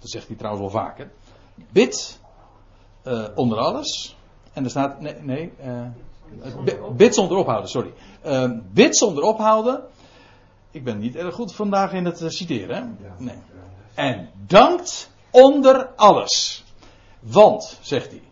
[0.00, 1.10] Dat zegt hij trouwens wel vaker.
[1.54, 2.20] Bid
[3.04, 4.16] uh, onder alles.
[4.52, 5.00] En er staat.
[5.00, 5.52] Nee, nee.
[5.64, 5.86] Uh,
[6.96, 7.92] bid zonder ophouden, sorry.
[8.26, 9.82] Uh, bid zonder ophouden.
[10.70, 12.76] Ik ben niet erg goed vandaag in het citeren.
[12.76, 13.04] Hè?
[13.16, 13.38] Nee.
[13.94, 16.64] En dankt onder alles.
[17.20, 18.22] Want, zegt hij.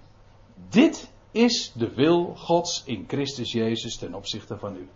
[0.69, 4.89] Dit is de wil Gods in Christus Jezus ten opzichte van u.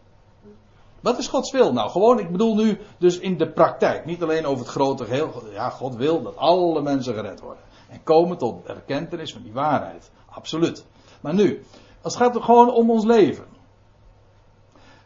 [1.01, 1.73] Wat is Gods wil?
[1.73, 4.05] Nou, gewoon, ik bedoel nu dus in de praktijk.
[4.05, 5.43] Niet alleen over het grote geheel.
[5.53, 7.63] Ja, God wil dat alle mensen gered worden.
[7.89, 10.11] En komen tot erkentenis van die waarheid.
[10.29, 10.87] Absoluut.
[11.21, 11.65] Maar nu,
[12.03, 13.45] als het gaat gewoon om ons leven.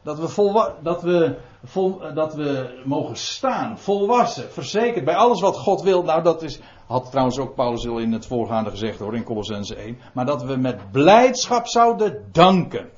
[0.03, 5.57] Dat we, volwa- dat, we vol, dat we mogen staan, volwassen, verzekerd bij alles wat
[5.57, 6.03] God wil.
[6.03, 9.75] Nou, dat is, had trouwens ook Paulus al in het voorgaande gezegd hoor, in Colossense
[9.75, 9.99] 1.
[10.15, 12.91] Maar dat we met blijdschap zouden danken.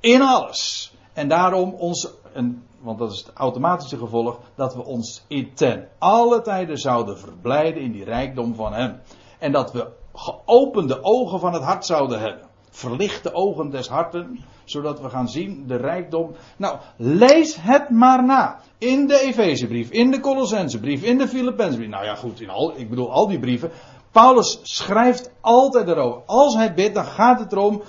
[0.00, 0.94] In alles.
[1.12, 5.88] En daarom ons, en, want dat is het automatische gevolg, dat we ons in ten
[5.98, 9.00] alle tijden zouden verblijden in die rijkdom van Hem.
[9.38, 12.48] En dat we geopende ogen van het hart zouden hebben.
[12.70, 16.34] Verlichte ogen des harten, zodat we gaan zien de rijkdom.
[16.56, 18.60] Nou, lees het maar na.
[18.78, 21.90] In de Efezebrief, in de Colossensebrief, in de Filippensebrief.
[21.90, 23.70] Nou ja, goed, in al, ik bedoel al die brieven.
[24.10, 26.22] Paulus schrijft altijd erover.
[26.26, 27.82] Als hij bidt, dan gaat het erom.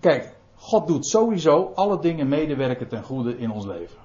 [0.00, 0.35] Kijk,
[0.66, 3.98] God doet sowieso alle dingen medewerken ten goede in ons leven.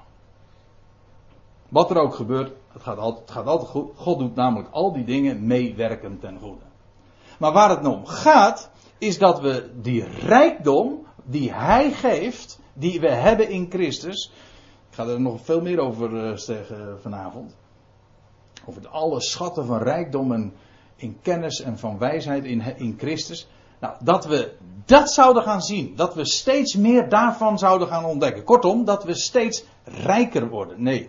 [1.69, 3.91] Wat er ook gebeurt, het gaat altijd, gaat altijd goed.
[3.95, 6.65] God doet namelijk al die dingen meewerken ten goede.
[7.39, 12.99] Maar waar het nou om gaat, is dat we die rijkdom die Hij geeft, die
[12.99, 14.31] we hebben in Christus.
[14.89, 17.55] Ik ga er nog veel meer over zeggen vanavond.
[18.65, 20.53] Over alle schatten van rijkdom en
[20.95, 23.47] in kennis en van wijsheid in, in Christus.
[23.81, 25.95] Nou, dat we dat zouden gaan zien.
[25.95, 28.43] Dat we steeds meer daarvan zouden gaan ontdekken.
[28.43, 30.83] Kortom, dat we steeds rijker worden.
[30.83, 31.01] Nee,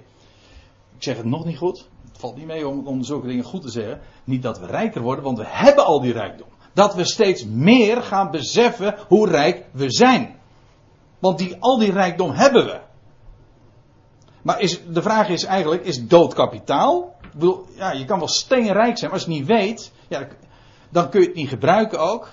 [0.97, 1.89] ik zeg het nog niet goed.
[2.09, 4.01] Het valt niet mee om, om zulke dingen goed te zeggen.
[4.25, 6.49] Niet dat we rijker worden, want we hebben al die rijkdom.
[6.73, 10.41] Dat we steeds meer gaan beseffen hoe rijk we zijn.
[11.19, 12.81] Want die, al die rijkdom hebben we.
[14.43, 17.17] Maar is, de vraag is eigenlijk, is dood kapitaal?
[17.77, 20.29] Ja, je kan wel steenrijk zijn, maar als je het niet weet, ja,
[20.91, 22.29] dan kun je het niet gebruiken ook.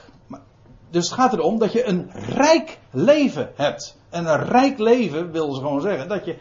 [0.90, 3.98] Dus het gaat erom dat je een rijk leven hebt.
[4.10, 6.38] En een rijk leven wil ze gewoon zeggen dat je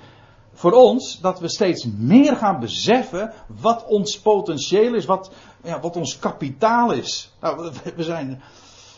[0.52, 5.30] voor ons, dat we steeds meer gaan beseffen wat ons potentieel is, wat,
[5.62, 7.32] ja, wat ons kapitaal is.
[7.40, 8.42] Nou, we zijn,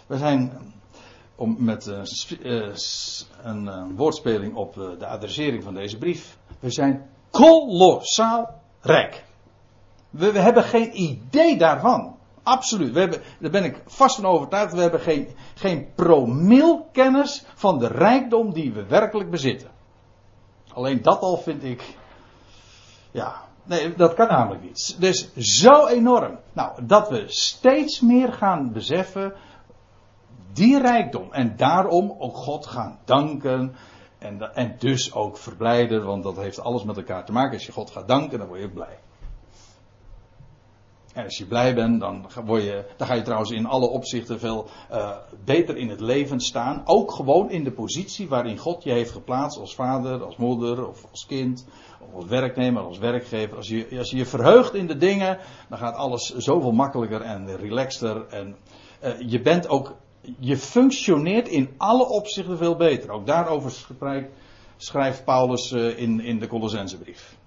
[0.07, 0.53] we zijn
[1.41, 2.01] om met uh,
[3.43, 9.25] een uh, woordspeling op de adressering van deze brief, we zijn kolossaal rijk.
[10.11, 12.17] We, we, hebben geen idee daarvan.
[12.43, 12.93] Absoluut.
[12.93, 14.73] We hebben, daar ben ik vast van overtuigd.
[14.73, 19.71] We hebben geen, geen promil kennis van de rijkdom die we werkelijk bezitten.
[20.73, 21.97] Alleen dat al vind ik.
[23.11, 24.97] Ja, nee, dat kan namelijk niet.
[24.99, 26.39] Dus zo enorm.
[26.53, 29.33] Nou, dat we steeds meer gaan beseffen.
[30.53, 31.33] Die rijkdom.
[31.33, 33.75] En daarom ook God gaan danken.
[34.19, 36.05] En, en dus ook verblijden.
[36.05, 37.53] Want dat heeft alles met elkaar te maken.
[37.53, 38.99] Als je God gaat danken, dan word je blij.
[41.25, 44.69] Als je blij bent, dan, word je, dan ga je trouwens in alle opzichten veel
[44.91, 46.83] uh, beter in het leven staan.
[46.85, 51.05] Ook gewoon in de positie waarin God je heeft geplaatst als vader, als moeder of
[51.11, 51.67] als kind.
[52.01, 53.57] Of als werknemer, als werkgever.
[53.57, 57.57] Als je, als je je verheugt in de dingen, dan gaat alles zoveel makkelijker en
[57.57, 58.27] relaxter.
[58.27, 58.57] En
[59.05, 59.97] uh, je bent ook,
[60.39, 63.11] je functioneert in alle opzichten veel beter.
[63.11, 63.73] Ook daarover
[64.77, 67.39] schrijft Paulus uh, in, in de Colossensebrief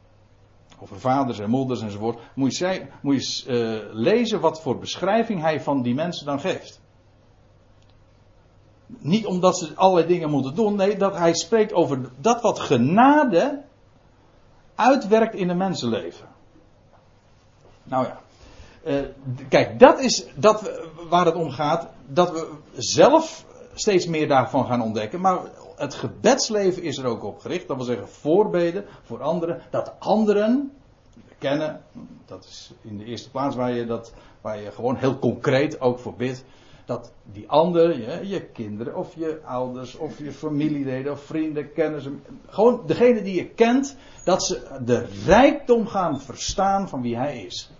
[0.83, 2.19] over vaders en moeders enzovoort.
[2.35, 6.81] Moet je, moet je uh, lezen wat voor beschrijving hij van die mensen dan geeft.
[8.87, 13.61] Niet omdat ze allerlei dingen moeten doen, nee, dat hij spreekt over dat wat genade
[14.75, 16.27] uitwerkt in een mensenleven.
[17.83, 18.21] Nou ja.
[18.85, 19.01] Uh,
[19.49, 21.87] kijk, dat is dat waar het om gaat.
[22.07, 25.21] Dat we zelf steeds meer daarvan gaan ontdekken.
[25.21, 25.37] Maar
[25.75, 27.67] het gebedsleven is er ook op gericht.
[27.67, 29.61] Dat wil zeggen voorbeden voor anderen.
[29.69, 30.71] Dat anderen
[31.37, 31.81] kennen.
[32.25, 35.99] Dat is in de eerste plaats waar je, dat, waar je gewoon heel concreet ook
[35.99, 36.43] voor bidt.
[36.85, 42.23] Dat die anderen, je, je kinderen of je ouders of je familieleden of vrienden, kennissen.
[42.47, 43.97] Gewoon degene die je kent.
[44.23, 47.71] Dat ze de rijkdom gaan verstaan van wie hij is.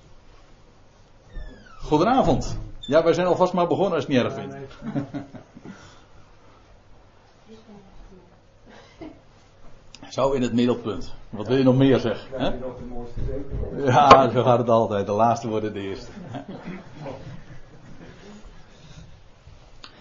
[1.78, 2.58] Goedenavond.
[2.80, 4.76] Ja, wij zijn alvast maar begonnen als je het niet erg vindt.
[10.14, 11.14] Zo in het middelpunt.
[11.30, 12.40] Wat wil je nog meer zeggen?
[12.40, 12.52] Hè?
[13.86, 15.06] Ja, zo gaat het altijd.
[15.06, 16.12] De laatste worden de eerste.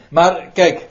[0.08, 0.88] Maar kijk,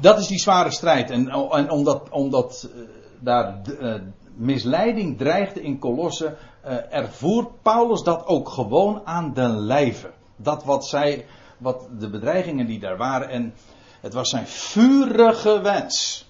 [0.00, 1.10] dat is die zware strijd.
[1.10, 2.82] En, en omdat, omdat uh,
[3.20, 3.94] daar uh,
[4.34, 10.10] misleiding dreigde in Kolossen, uh, ervoer Paulus dat ook gewoon aan de lijve.
[10.36, 11.26] Dat wat zij,
[11.58, 13.28] wat de bedreigingen die daar waren.
[13.28, 13.54] En
[14.00, 16.23] het was zijn vurige wens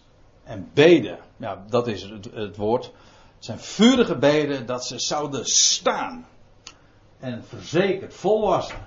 [0.45, 1.19] en beden.
[1.37, 2.85] Ja, dat is het, het woord.
[2.85, 6.27] Het zijn vurige beden dat ze zouden staan.
[7.19, 8.87] En verzekerd, volwassen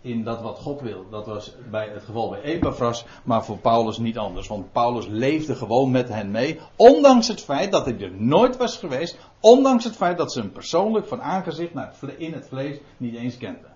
[0.00, 1.06] in dat wat God wil.
[1.10, 4.48] Dat was bij het geval bij Epaphras, maar voor Paulus niet anders.
[4.48, 8.76] Want Paulus leefde gewoon met hen mee, ondanks het feit dat hij er nooit was
[8.76, 13.14] geweest, ondanks het feit dat ze hem persoonlijk van aangezicht naar in het vlees niet
[13.14, 13.70] eens kenden.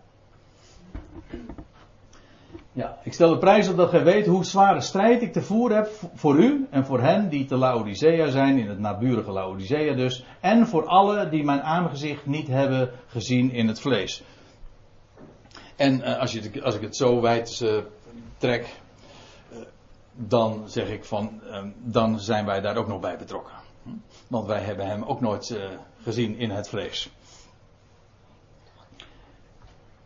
[2.73, 5.77] Ja, ik stel de prijs op dat gij weet hoe zware strijd ik te voeren
[5.77, 10.25] heb voor u en voor hen die te Laodicea zijn, in het naburige Laodicea dus,
[10.41, 14.23] en voor alle die mijn aangezicht niet hebben gezien in het vlees.
[15.77, 17.79] En uh, als, je, als, ik het zo wijd uh,
[18.39, 18.67] trek,
[19.53, 19.59] uh,
[20.13, 21.41] dan zeg ik van,
[21.77, 23.55] dan zijn wij daar ook nog bij betrokken.
[24.29, 25.59] Want wij hebben hem ook nooit
[26.03, 27.11] gezien in het vlees.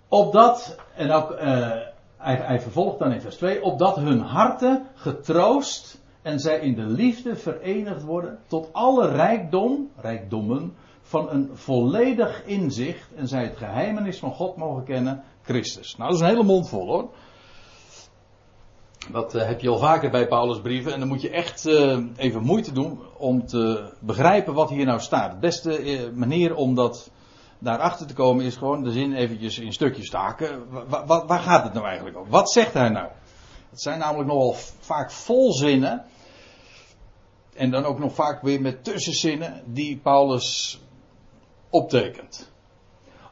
[0.08, 1.36] Opdat, en ook
[2.18, 7.36] hij, vervolgt dan in vers 2, opdat hun harten getroost en zij in de liefde
[7.36, 14.32] verenigd worden tot alle rijkdom, rijkdommen van een volledig inzicht en zij het geheimenis van
[14.32, 15.96] God mogen kennen, Christus.
[15.96, 17.08] Nou, dat is een hele mond vol hoor.
[19.12, 21.98] Dat uh, heb je al vaker bij Paulus' brieven en dan moet je echt uh,
[22.16, 25.30] even moeite doen om te begrijpen wat hier nou staat.
[25.30, 27.10] De beste uh, manier om dat
[27.58, 30.64] daarachter te komen is gewoon de zin eventjes in stukjes staken.
[30.88, 32.28] Waar, waar gaat het nou eigenlijk om?
[32.28, 33.08] Wat zegt hij nou?
[33.70, 36.04] Het zijn namelijk nogal vaak volzinnen.
[37.54, 40.80] En dan ook nog vaak weer met tussenzinnen die Paulus
[41.70, 42.50] optekent.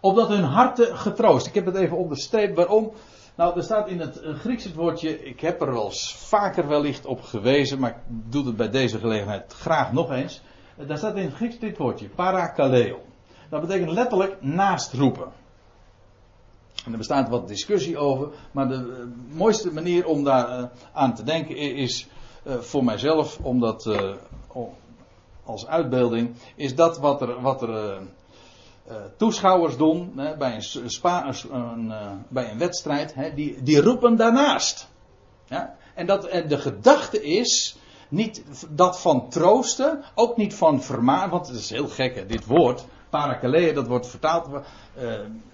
[0.01, 1.47] Opdat hun harten getroost.
[1.47, 2.57] Ik heb het even onderstreept.
[2.57, 2.93] Waarom?
[3.35, 5.25] Nou, er staat in het Grieks het woordje.
[5.25, 7.79] Ik heb er wel vaker wellicht op gewezen.
[7.79, 7.97] Maar ik
[8.33, 10.43] doe het bij deze gelegenheid graag nog eens.
[10.87, 12.09] Daar staat in het Grieks dit woordje.
[12.09, 13.01] Parakaleo.
[13.49, 15.33] Dat betekent letterlijk naast roepen.
[16.85, 21.15] En er bestaat wat discussie over, maar de uh, mooiste manier om daar uh, aan
[21.15, 22.09] te denken is
[22.45, 23.91] uh, voor mijzelf, om dat
[25.45, 28.03] als uitbeelding, is dat wat er, wat er
[29.17, 30.95] toeschouwers doen bij, een,
[31.51, 34.89] een bij een wedstrijd, hè, die, die roepen daarnaast.
[35.45, 35.77] Ja?
[35.95, 37.77] En, dat, de gedachte is,
[38.09, 42.47] niet dat van troosten, ook niet van vermaan, want het is heel gek hè, dit
[42.47, 44.63] woord parakaleo, dat wordt vertaald uh,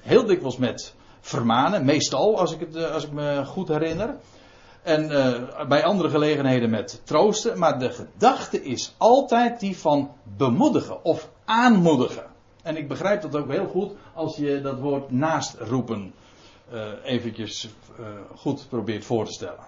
[0.00, 4.16] heel dikwijls met vermanen, meestal als ik, het, uh, als ik me goed herinner.
[4.82, 11.04] En uh, bij andere gelegenheden met troosten, maar de gedachte is altijd die van bemoedigen
[11.04, 12.24] of aanmoedigen.
[12.62, 16.14] En ik begrijp dat ook heel goed als je dat woord naast roepen
[17.04, 17.68] eventjes
[18.34, 19.66] goed probeert voor te stellen.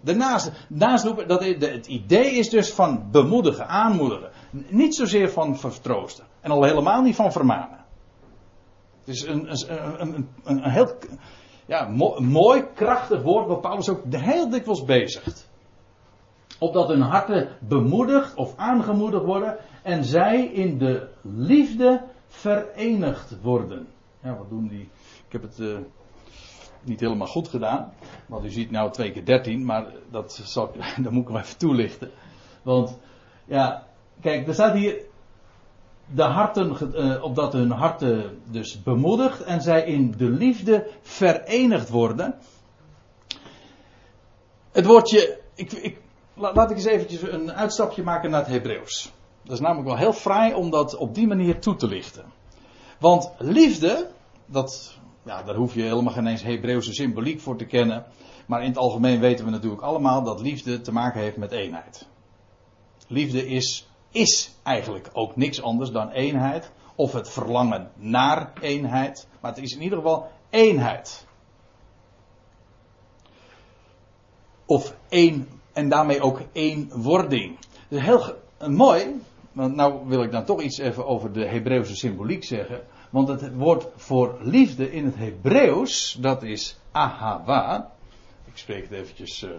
[0.00, 4.30] De naast, naast roepen, dat, het idee is dus van bemoedigen, aanmoedigen.
[4.68, 6.24] Niet zozeer van vertroosten.
[6.46, 7.84] En al helemaal niet van vermanen.
[8.98, 10.92] Het is een, een, een, een, heel
[11.66, 15.50] ja, mooi, krachtig woord waar Paulus ook heel dikwijls bezigt.
[16.58, 23.86] Opdat hun harten bemoedigd of aangemoedigd worden en zij in de liefde verenigd worden.
[24.22, 24.88] Ja, wat doen die?
[25.26, 25.78] Ik heb het uh,
[26.82, 27.92] niet helemaal goed gedaan.
[28.26, 30.72] Want u ziet nou twee keer dertien, maar dat, zal,
[31.02, 32.10] dat moet ik wel even toelichten.
[32.62, 32.98] Want
[33.44, 33.86] ja,
[34.20, 35.14] kijk, er staat hier
[36.14, 42.34] de harten, uh, opdat hun harten dus bemoedigd en zij in de liefde verenigd worden.
[44.72, 46.00] Het woordje, ik, ik,
[46.34, 49.12] laat ik eens eventjes een uitstapje maken naar het Hebreeuws.
[49.42, 52.24] Dat is namelijk wel heel fraai om dat op die manier toe te lichten.
[52.98, 54.10] Want liefde,
[54.46, 58.04] dat, ja, daar hoef je helemaal geen eens Hebreeuwse symboliek voor te kennen.
[58.46, 62.06] Maar in het algemeen weten we natuurlijk allemaal dat liefde te maken heeft met eenheid.
[63.08, 66.70] Liefde is is eigenlijk ook niks anders dan eenheid.
[66.94, 69.28] Of het verlangen naar eenheid.
[69.40, 71.26] Maar het is in ieder geval eenheid.
[74.66, 77.58] Of één, en daarmee ook eenwording.
[77.88, 78.34] Dus heel
[78.68, 79.20] mooi,
[79.52, 82.80] want nou wil ik dan toch iets even over de Hebreeuwse symboliek zeggen.
[83.10, 87.92] Want het woord voor liefde in het Hebreeuws, dat is ahava.
[88.44, 89.50] Ik spreek het eventjes uh,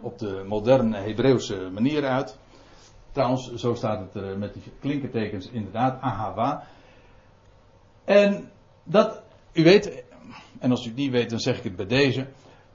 [0.00, 2.38] op de moderne Hebreeuwse manier uit.
[3.12, 6.66] Trouwens, zo staat het er met die klinkertekens inderdaad, ahava.
[8.04, 8.50] En
[8.84, 10.04] dat, u weet,
[10.58, 12.26] en als u het niet weet, dan zeg ik het bij deze.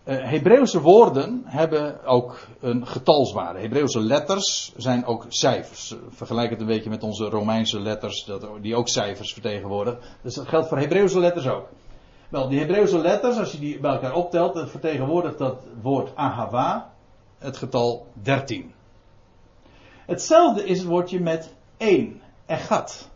[0.06, 3.60] Uh, Hebreeuwse woorden hebben ook een getalswaarde.
[3.60, 5.96] Hebreeuwse letters zijn ook cijfers.
[6.10, 10.00] Vergelijk het een beetje met onze Romeinse letters, dat, die ook cijfers vertegenwoordigen.
[10.22, 11.68] Dus dat geldt voor Hebreeuwse letters ook.
[12.30, 16.94] Wel, die Hebreeuwse letters, als je die bij elkaar optelt, vertegenwoordigt dat woord ahava
[17.38, 18.73] het getal 13.
[20.06, 23.10] Hetzelfde is het woordje met één, egat.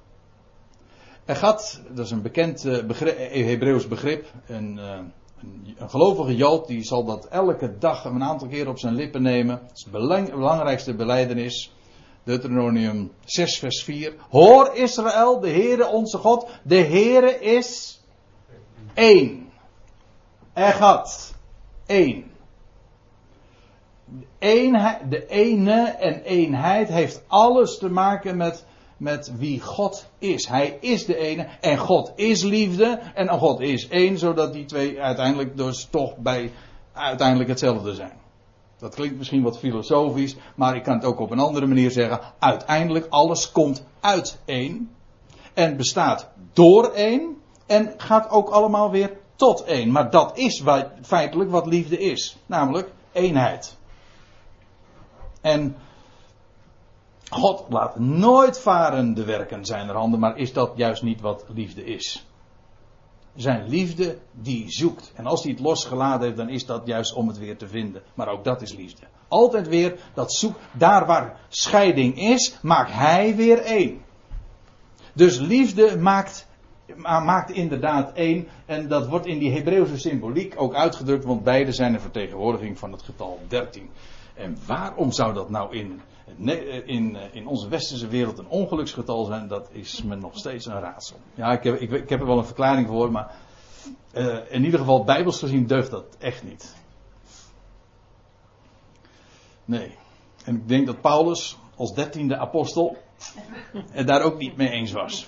[1.26, 4.26] Egat, dat is een bekend uh, begrip, Hebreeuws begrip.
[4.48, 5.00] Een, uh,
[5.42, 9.22] een, een, gelovige Jood die zal dat elke dag een aantal keer op zijn lippen
[9.22, 9.60] nemen.
[9.68, 11.72] Dat is belang, belangrijkste beleidenis.
[12.24, 14.14] Deuteronomium 6 vers 4.
[14.30, 16.48] Hoor Israël, de Heere onze God.
[16.64, 18.02] De Heere is
[18.94, 19.50] één.
[20.54, 21.34] Egat.
[21.86, 22.32] Eén.
[25.10, 28.66] De ene en eenheid heeft alles te maken met,
[28.98, 30.48] met wie God is.
[30.48, 35.02] Hij is de ene en God is liefde en God is één, zodat die twee
[35.02, 36.52] uiteindelijk dus toch bij
[36.94, 38.26] uiteindelijk hetzelfde zijn.
[38.78, 42.20] Dat klinkt misschien wat filosofisch, maar ik kan het ook op een andere manier zeggen.
[42.40, 44.90] Uiteindelijk alles komt uit één
[45.54, 49.92] en bestaat door één en gaat ook allemaal weer tot één.
[49.92, 50.64] Maar dat is
[51.02, 53.78] feitelijk wat liefde is, namelijk eenheid.
[55.48, 55.76] En
[57.30, 61.46] God laat nooit varen de werken zijn er handen, maar is dat juist niet wat
[61.54, 62.26] liefde is?
[63.36, 65.12] Zijn liefde die zoekt.
[65.16, 68.02] En als hij het losgeladen heeft, dan is dat juist om het weer te vinden.
[68.14, 69.06] Maar ook dat is liefde.
[69.28, 70.60] Altijd weer dat zoekt.
[70.72, 74.02] Daar waar scheiding is, maakt hij weer één.
[75.14, 76.48] Dus liefde maakt,
[77.06, 78.48] maakt inderdaad één.
[78.66, 82.92] En dat wordt in die Hebreeuwse symboliek ook uitgedrukt, want beide zijn een vertegenwoordiging van
[82.92, 83.90] het getal 13.
[84.38, 86.02] En waarom zou dat nou in,
[86.86, 91.18] in, in onze westerse wereld een ongeluksgetal zijn, dat is me nog steeds een raadsel.
[91.34, 93.36] Ja, ik heb, ik, ik heb er wel een verklaring voor, maar
[94.14, 96.76] uh, in ieder geval bijbels gezien deugt dat echt niet.
[99.66, 99.96] Nee.
[100.46, 102.98] En ik denk dat Paulus als dertiende apostel
[103.92, 105.28] het daar ook niet mee eens was.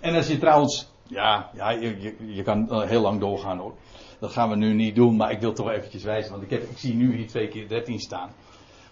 [0.00, 3.74] En als je trouwens, ja, ja je, je, je kan heel lang doorgaan hoor.
[4.18, 6.30] Dat gaan we nu niet doen, maar ik wil toch eventjes wijzen.
[6.30, 8.30] Want ik, heb, ik zie nu hier twee keer 13 staan.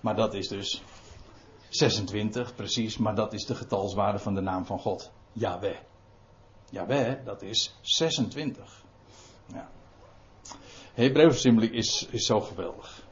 [0.01, 0.83] Maar dat is dus
[1.69, 2.99] 26 precies.
[2.99, 5.11] Maar dat is de getalswaarde van de naam van God.
[5.33, 5.77] Yahweh.
[6.71, 8.85] Yahweh, dat is 26.
[9.53, 9.69] Ja.
[10.95, 13.05] Hebreeuwse symboliek is, is zo geweldig.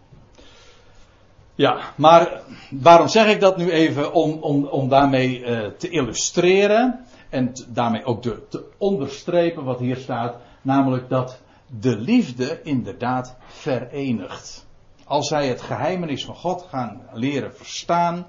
[1.54, 4.12] Ja, maar waarom zeg ik dat nu even?
[4.12, 9.96] Om, om, om daarmee uh, te illustreren en daarmee ook de, te onderstrepen wat hier
[9.96, 10.36] staat.
[10.62, 14.66] Namelijk dat de liefde inderdaad verenigt.
[15.04, 18.26] Als zij het geheimenis van God gaan leren verstaan.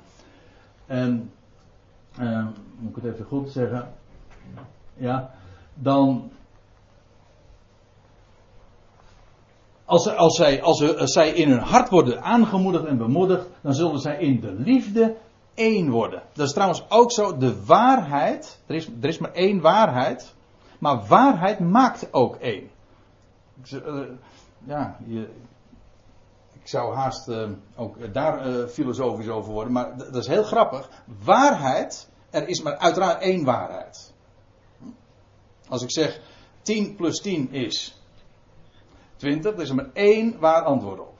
[0.86, 1.32] En,
[2.20, 3.94] uh, moet ik het even goed zeggen.
[4.94, 5.32] Ja,
[5.74, 6.32] dan.
[9.86, 14.18] Als, als, zij, als zij in hun hart worden aangemoedigd en bemoedigd, dan zullen zij
[14.18, 15.16] in de liefde
[15.54, 16.24] één worden.
[16.34, 20.36] Dat is trouwens ook zo, de waarheid, er is, er is maar één waarheid,
[20.80, 22.70] maar waarheid maakt ook één.
[23.74, 24.02] Uh,
[24.64, 25.30] ja, je,
[26.54, 30.90] ik zou haast uh, ook daar uh, filosofisch over worden, maar dat is heel grappig.
[31.24, 34.14] Waarheid, er is maar uiteraard één waarheid.
[35.68, 36.22] Als ik zeg
[36.62, 38.02] 10 plus 10 is
[39.16, 41.20] 20, er is er maar één waar antwoord op.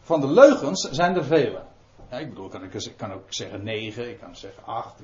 [0.00, 1.62] Van de leugens zijn er vele.
[2.18, 4.94] Ik bedoel, kan ik kan ook zeggen 9, ik kan zeggen 8.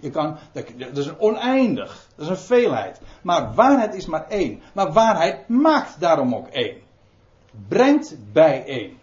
[0.00, 3.00] Je kan, dat is een oneindig, dat is een veelheid.
[3.22, 4.62] Maar waarheid is maar één.
[4.74, 6.76] Maar waarheid maakt daarom ook één.
[7.68, 8.98] Brengt bij één.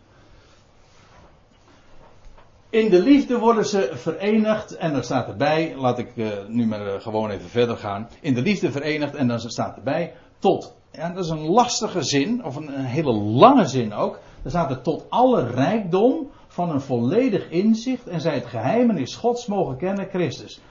[2.70, 6.86] In de liefde worden ze verenigd en dan staat erbij, laat ik uh, nu maar
[6.86, 8.10] uh, gewoon even verder gaan.
[8.22, 12.44] In de liefde verenigd en dan staat erbij tot, ja dat is een lastige zin,
[12.44, 14.20] of een, een hele lange zin ook.
[14.42, 19.46] Dan staat er tot alle rijkdom van een volledig inzicht en zij het geheimenis Gods
[19.46, 20.62] mogen kennen, Christus.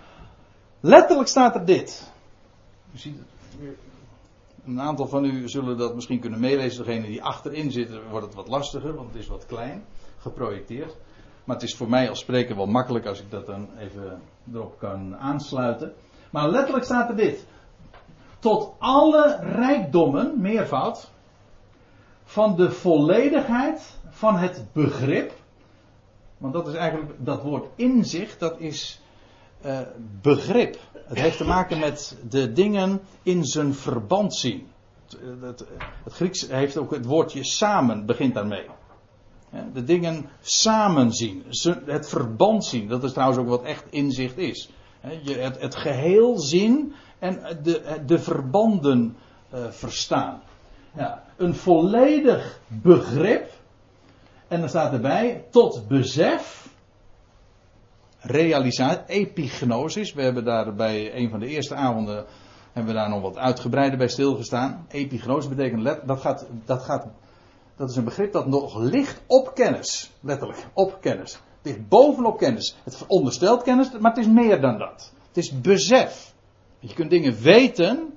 [0.81, 2.13] Letterlijk staat er dit.
[2.95, 3.19] U ziet.
[4.65, 6.85] Een aantal van u zullen dat misschien kunnen meelezen.
[6.85, 9.85] Degene die achterin zitten wordt het wat lastiger, want het is wat klein,
[10.19, 10.97] geprojecteerd.
[11.45, 14.21] Maar het is voor mij als spreker wel makkelijk als ik dat dan even
[14.53, 15.93] erop kan aansluiten.
[16.31, 17.47] Maar letterlijk staat er dit.
[18.39, 21.11] Tot alle rijkdommen, meervoud,
[22.25, 25.45] van de volledigheid van het begrip.
[26.39, 29.01] Want dat is eigenlijk, dat woord inzicht, dat is
[29.65, 29.81] uh,
[30.23, 30.79] begrip.
[30.93, 34.67] Het heeft te maken met de dingen in zijn verband zien.
[35.41, 35.59] Het,
[36.05, 38.67] het, Grieks heeft ook het woordje samen, begint daarmee.
[39.73, 41.45] De dingen samen zien.
[41.85, 42.89] Het verband zien.
[42.89, 44.71] Dat is trouwens ook wat echt inzicht is.
[45.01, 49.17] Het, het geheel zien en de, de verbanden
[49.71, 50.43] verstaan.
[50.97, 53.51] Ja, een volledig begrip.
[54.49, 56.69] En dan staat erbij tot besef
[58.21, 60.13] realisatie, epignosis.
[60.13, 62.27] We hebben daar bij een van de eerste avonden
[62.73, 64.87] hebben we daar nog wat uitgebreider bij stilgestaan.
[64.89, 67.07] Epignosis betekent dat gaat, dat gaat,
[67.77, 71.33] dat is een begrip dat nog ligt op kennis, letterlijk op kennis.
[71.33, 72.77] Het ligt bovenop kennis.
[72.85, 75.13] Het onderstelt kennis, maar het is meer dan dat.
[75.29, 76.35] Het is besef.
[76.79, 78.13] Je kunt dingen weten,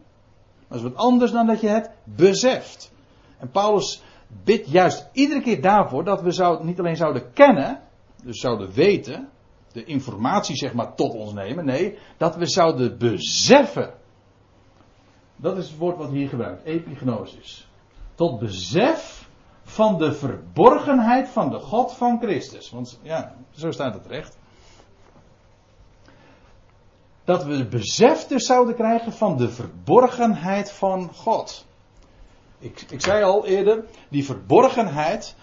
[0.67, 2.91] dat is wat anders dan dat je het beseft.
[3.37, 4.01] En Paulus
[4.43, 7.81] bidt juist iedere keer daarvoor dat we niet alleen zouden kennen,
[8.23, 9.29] dus zouden weten,
[9.71, 11.65] de informatie zeg maar tot ons nemen.
[11.65, 13.93] Nee, dat we zouden beseffen.
[15.35, 17.67] Dat is het woord wat hier gebruikt, epignosis.
[18.15, 19.29] Tot besef
[19.63, 22.69] van de verborgenheid van de God van Christus.
[22.69, 24.37] Want ja, zo staat het recht.
[27.23, 31.65] Dat we besef dus zouden krijgen van de verborgenheid van God.
[32.59, 35.35] Ik, ik zei al eerder, die verborgenheid,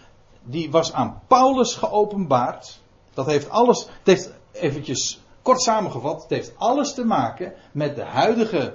[0.42, 2.80] die was aan Paulus geopenbaard.
[3.14, 8.04] Dat heeft alles, het heeft eventjes kort samengevat, het heeft alles te maken met de
[8.04, 8.74] huidige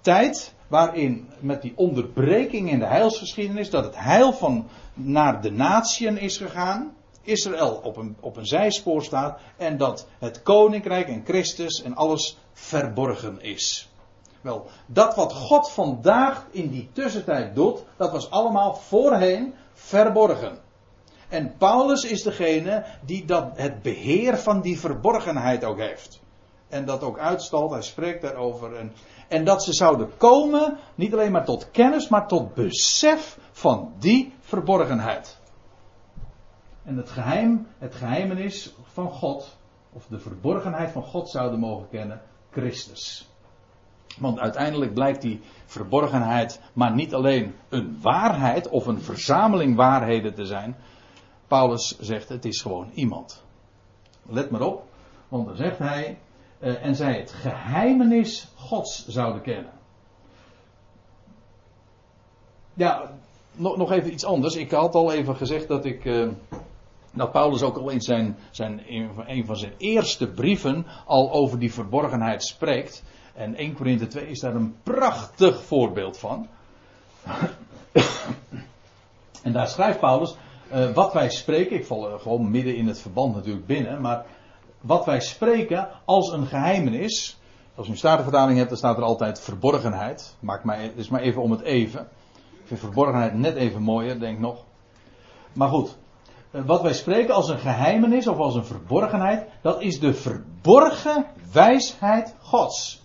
[0.00, 6.18] tijd waarin met die onderbreking in de heilsgeschiedenis dat het heil van naar de natieën
[6.18, 11.82] is gegaan, Israël op een, op een zijspoor staat en dat het koninkrijk en Christus
[11.82, 13.88] en alles verborgen is.
[14.44, 20.58] Wel, dat wat God vandaag in die tussentijd doet, dat was allemaal voorheen verborgen.
[21.28, 26.20] En Paulus is degene die dat, het beheer van die verborgenheid ook heeft.
[26.68, 28.76] En dat ook uitstalt, hij spreekt daarover.
[28.76, 28.92] En,
[29.28, 34.34] en dat ze zouden komen, niet alleen maar tot kennis, maar tot besef van die
[34.40, 35.38] verborgenheid.
[36.82, 39.56] En het geheim, het geheimenis van God,
[39.92, 43.33] of de verborgenheid van God zouden mogen kennen, Christus.
[44.18, 50.44] Want uiteindelijk blijkt die verborgenheid maar niet alleen een waarheid of een verzameling waarheden te
[50.44, 50.76] zijn,
[51.46, 53.44] Paulus zegt het is gewoon iemand.
[54.22, 54.84] Let maar op,
[55.28, 56.18] want dan zegt hij,
[56.60, 59.72] uh, en zij het geheimenis Gods zouden kennen.
[62.74, 63.10] Ja,
[63.56, 64.56] nog, even iets anders.
[64.56, 66.04] Ik had al even gezegd dat ik.
[66.04, 66.28] Uh,
[67.12, 68.82] dat Paulus ook al in zijn, zijn,
[69.26, 73.04] een van zijn eerste brieven al over die verborgenheid spreekt.
[73.34, 76.48] En 1 Korinthe 2 is daar een prachtig voorbeeld van.
[79.42, 80.36] en daar schrijft Paulus,
[80.72, 84.26] uh, wat wij spreken, ik val gewoon midden in het verband natuurlijk binnen, maar
[84.80, 87.38] wat wij spreken als een geheimenis.
[87.74, 90.36] Als u een statenvertaling hebt, dan staat er altijd verborgenheid.
[90.40, 92.00] Maak mij, is maar even om het even.
[92.32, 94.64] Ik vind verborgenheid net even mooier, denk ik nog.
[95.52, 95.96] Maar goed,
[96.50, 101.26] uh, wat wij spreken als een geheimenis of als een verborgenheid, dat is de verborgen
[101.52, 103.03] wijsheid Gods.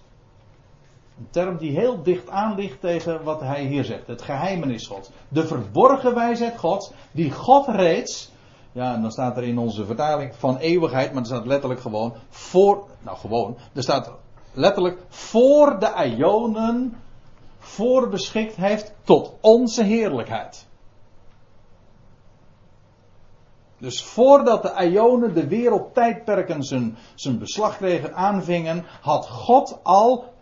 [1.19, 4.07] Een term die heel dicht aan ligt tegen wat hij hier zegt.
[4.07, 5.11] Het geheimenis God.
[5.27, 6.93] De verborgen wijsheid God.
[7.11, 8.31] Die God reeds.
[8.71, 11.11] Ja, en dan staat er in onze vertaling van eeuwigheid.
[11.11, 12.87] Maar er staat letterlijk gewoon voor.
[13.01, 13.57] Nou, gewoon.
[13.73, 14.11] Er staat
[14.53, 16.97] letterlijk voor de Ionen.
[17.57, 20.67] Voorbeschikt heeft tot onze heerlijkheid.
[23.77, 30.33] Dus voordat de Ionen de wereldtijdperken zijn, zijn beslag kregen aanvingen, had God al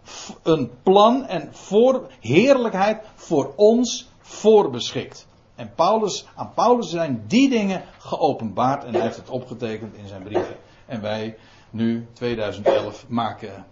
[0.44, 5.28] een plan en voor, heerlijkheid voor ons voorbeschikt.
[5.56, 10.24] En Paulus, aan Paulus zijn die dingen geopenbaard en hij heeft het opgetekend in zijn
[10.24, 10.56] brieven.
[10.86, 11.38] En wij
[11.70, 13.66] nu, 2011, maken,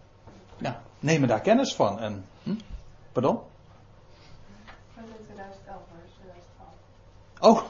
[0.58, 2.00] ja, nemen daar kennis van.
[2.00, 2.56] En, hm?
[3.12, 3.40] Pardon?
[4.94, 5.82] 2011,
[7.40, 7.62] Oh,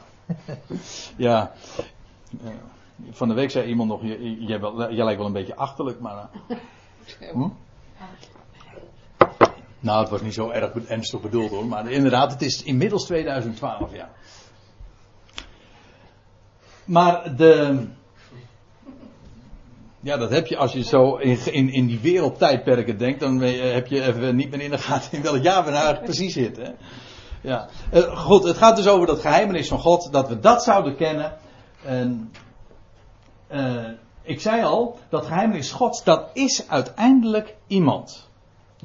[1.28, 1.51] ja.
[3.11, 4.18] Van de week zei iemand nog, jij,
[4.89, 6.30] jij, lijkt wel een beetje achterlijk, maar...
[7.34, 7.47] Hm?
[9.86, 11.65] Nou, het was niet zo erg ernstig bedoeld hoor.
[11.65, 14.09] Maar inderdaad, het is inmiddels 2012, ja.
[16.86, 17.86] Maar de.
[19.99, 23.19] Ja, dat heb je als je zo in, in, in die wereldtijdperken denkt.
[23.19, 26.03] Dan heb je even niet meer in de gaten in welk jaar we nou eigenlijk
[26.03, 26.75] precies zitten.
[27.41, 27.67] Ja.
[27.93, 30.11] Uh, goed, het gaat dus over dat geheimenis van God.
[30.11, 31.38] Dat we dat zouden kennen.
[31.83, 32.31] En
[33.51, 33.89] uh,
[34.21, 38.29] ik zei al, dat geheimnis Gods, dat is uiteindelijk iemand.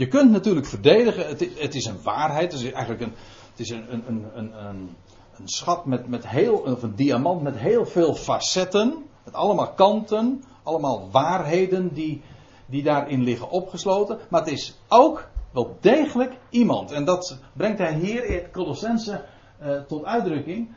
[0.00, 3.12] Je kunt natuurlijk verdedigen, het, het is een waarheid, het is eigenlijk een,
[3.50, 4.96] het is een, een, een, een,
[5.38, 10.44] een schat met, met heel, of een diamant met heel veel facetten, met allemaal kanten,
[10.62, 12.22] allemaal waarheden die,
[12.66, 14.18] die daarin liggen opgesloten.
[14.28, 16.92] Maar het is ook wel degelijk iemand.
[16.92, 19.24] En dat brengt hij hier in Colossense
[19.62, 20.68] uh, tot uitdrukking.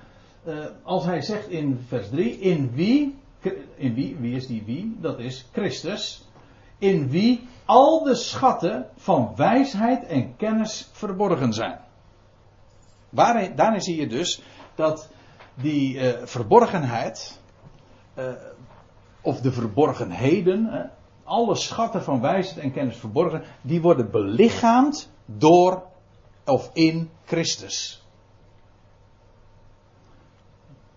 [0.47, 3.15] Uh, als hij zegt in vers 3: In wie,
[3.75, 4.97] in wie, wie is die wie?
[4.99, 6.23] Dat is Christus.
[6.83, 11.79] In wie al de schatten van wijsheid en kennis verborgen zijn.
[13.09, 14.41] Waarin, daarin zie je dus
[14.75, 15.09] dat
[15.53, 17.39] die uh, verborgenheid,
[19.21, 20.91] of de verborgenheden,
[21.23, 25.83] alle schatten van wijsheid en kennis verborgen, die worden belichaamd door
[26.45, 28.02] of in Christus.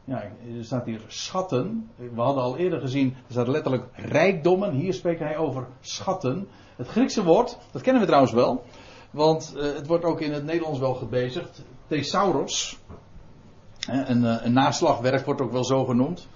[0.07, 0.23] Ja,
[0.57, 1.91] er staat hier schatten.
[1.97, 4.73] We hadden al eerder gezien, er staat letterlijk rijkdommen.
[4.73, 6.49] Hier spreekt hij over schatten.
[6.77, 8.65] Het Griekse woord, dat kennen we trouwens wel.
[9.11, 11.63] Want uh, het wordt ook in het Nederlands wel gebezigd.
[11.87, 12.79] Thesauros.
[13.89, 16.29] Een, uh, een naslagwerk wordt ook wel zo genoemd.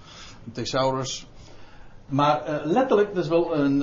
[0.51, 1.27] Thesaurus.
[2.05, 3.79] Maar letterlijk, dat is wel, een,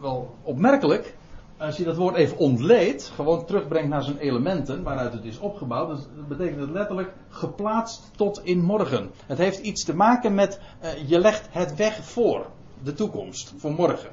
[0.00, 1.16] wel opmerkelijk.
[1.60, 5.88] Als je dat woord even ontleedt, gewoon terugbrengt naar zijn elementen waaruit het is opgebouwd,
[5.88, 9.10] dat betekent het letterlijk geplaatst tot in morgen.
[9.26, 12.46] Het heeft iets te maken met uh, je legt het weg voor
[12.82, 14.10] de toekomst, voor morgen.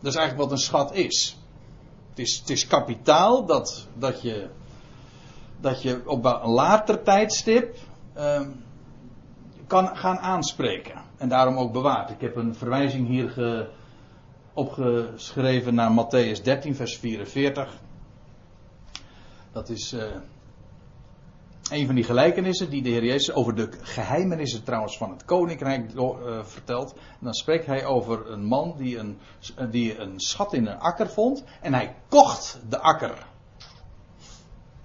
[0.00, 1.38] Dat is eigenlijk wat een schat is.
[2.10, 4.48] Het is, het is kapitaal dat, dat, je,
[5.60, 7.76] dat je op een later tijdstip
[9.66, 11.02] kan gaan aanspreken.
[11.16, 12.10] En daarom ook bewaard.
[12.10, 13.68] Ik heb een verwijzing hier ge,
[14.56, 17.80] opgeschreven naar Matthäus 13, vers 44.
[19.52, 20.02] Dat is uh,
[21.70, 25.92] een van die gelijkenissen die de Heer Jezus over de geheimenissen trouwens van het koninkrijk
[25.94, 26.92] uh, vertelt.
[26.92, 29.18] En dan spreekt hij over een man die een,
[29.70, 31.44] die een schat in een akker vond.
[31.60, 33.26] En hij kocht de akker.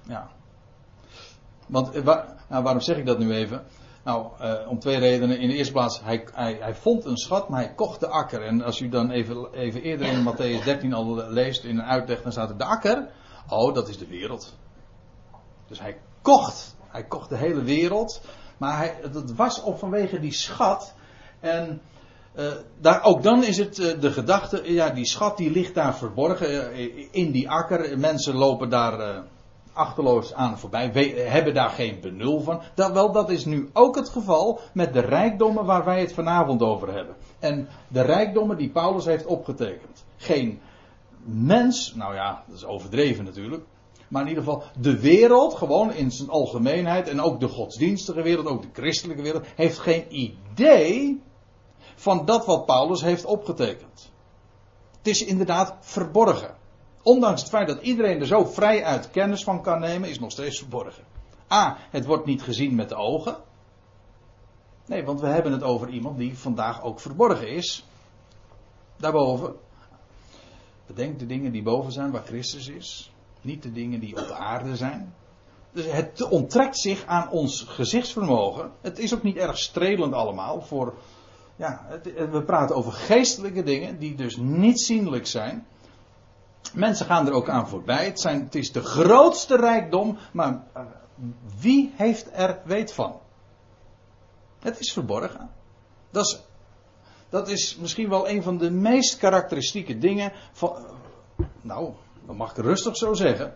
[0.07, 0.32] Ja.
[1.67, 3.65] Want waar, nou, waarom zeg ik dat nu even?
[4.04, 5.39] Nou, uh, om twee redenen.
[5.39, 8.41] In de eerste plaats, hij, hij, hij, vond een schat, maar hij kocht de akker.
[8.41, 12.22] En als u dan even, even eerder in Matthäus 13 al leest, in een uitleg,
[12.22, 13.10] dan staat er de akker.
[13.49, 14.58] Oh, dat is de wereld.
[15.68, 16.76] Dus hij kocht.
[16.88, 18.22] Hij kocht de hele wereld.
[18.58, 20.93] Maar hij, dat was op vanwege die schat.
[21.39, 21.82] En
[22.36, 25.95] uh, daar, ook dan is het uh, de gedachte, ja, die schat die ligt daar
[25.95, 26.74] verborgen
[27.12, 27.99] in die akker.
[27.99, 29.24] Mensen lopen daar
[29.74, 32.61] achterloos aan voorbij, we hebben daar geen benul van.
[32.76, 36.61] Dat, wel, dat is nu ook het geval met de rijkdommen waar wij het vanavond
[36.61, 37.15] over hebben.
[37.39, 40.05] En de rijkdommen die Paulus heeft opgetekend.
[40.17, 40.59] Geen
[41.24, 43.63] mens, nou ja, dat is overdreven natuurlijk.
[44.07, 48.47] Maar in ieder geval, de wereld, gewoon in zijn algemeenheid, en ook de godsdienstige wereld,
[48.47, 51.22] ook de christelijke wereld, heeft geen idee
[51.95, 54.11] van dat wat Paulus heeft opgetekend.
[54.97, 56.55] Het is inderdaad verborgen.
[57.04, 60.32] Ondanks het feit dat iedereen er zo vrij uit kennis van kan nemen, is nog
[60.32, 61.04] steeds verborgen.
[61.52, 63.38] A, het wordt niet gezien met de ogen.
[64.86, 67.86] Nee, want we hebben het over iemand die vandaag ook verborgen is.
[68.97, 69.56] Daarboven.
[70.86, 73.12] Bedenk de dingen die boven zijn, waar Christus is.
[73.41, 75.14] Niet de dingen die op de aarde zijn.
[75.72, 78.72] Dus het onttrekt zich aan ons gezichtsvermogen.
[78.82, 80.62] Het is ook niet erg strelend allemaal.
[80.62, 80.93] Voor,
[81.56, 81.88] ja,
[82.32, 85.66] we praten over geestelijke dingen die dus niet zienlijk zijn.
[86.74, 88.05] Mensen gaan er ook aan voorbij.
[88.05, 90.82] Het, zijn, het is de grootste rijkdom, maar uh,
[91.59, 93.20] wie heeft er weet van?
[94.59, 95.49] Het is verborgen.
[96.09, 96.41] Dat is,
[97.30, 100.86] dat is misschien wel een van de meest karakteristieke dingen van.
[101.62, 101.93] Nou,
[102.26, 103.55] dat mag ik rustig zo zeggen.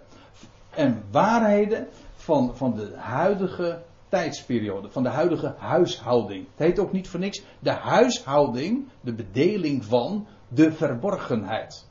[0.69, 6.47] En waarheden van, van de huidige tijdsperiode, van de huidige huishouding.
[6.55, 11.85] Het heet ook niet voor niks de huishouding, de bedeling van de verborgenheid.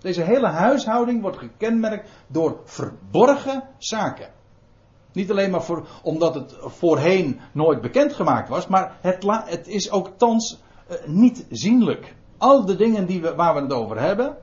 [0.00, 4.32] Deze hele huishouding wordt gekenmerkt door verborgen zaken.
[5.12, 10.10] Niet alleen maar voor, omdat het voorheen nooit bekendgemaakt was, maar het, het is ook
[10.16, 12.14] thans uh, niet zienlijk.
[12.38, 14.36] Al de dingen die we, waar we het over hebben,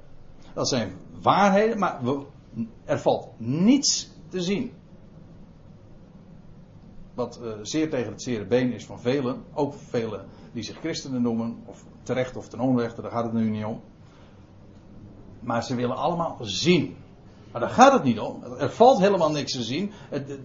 [0.53, 2.25] dat zijn waarheden, maar we,
[2.85, 4.71] er valt niets te zien.
[7.13, 11.21] Wat uh, zeer tegen het zere been is van velen, ook velen die zich christenen
[11.21, 13.81] noemen, of terecht of ten onrechte, daar gaat het nu niet om.
[15.47, 16.97] Maar ze willen allemaal zien.
[17.51, 18.43] Maar daar gaat het niet om.
[18.59, 19.91] Er valt helemaal niks te zien.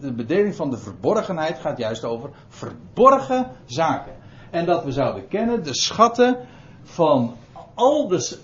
[0.01, 4.13] De bedeling van de verborgenheid gaat juist over verborgen zaken.
[4.51, 6.37] En dat we zouden kennen de schatten
[6.83, 7.35] van
[7.75, 8.39] al de.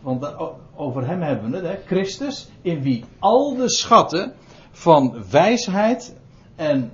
[0.00, 0.34] Want
[0.76, 4.34] over hem hebben we het, Christus, in wie al de schatten
[4.70, 6.16] van wijsheid
[6.56, 6.92] en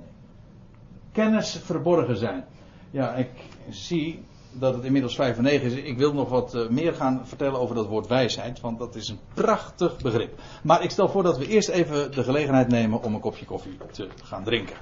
[1.11, 2.45] kennis verborgen zijn.
[2.91, 3.29] Ja, ik
[3.69, 5.73] zie dat het inmiddels vijf en negen is.
[5.73, 9.09] Ik wil nog wat eh, meer gaan vertellen over dat woord wijsheid, want dat is
[9.09, 10.39] een prachtig begrip.
[10.63, 13.77] Maar ik stel voor dat we eerst even de gelegenheid nemen om een kopje koffie
[13.91, 14.75] te gaan drinken.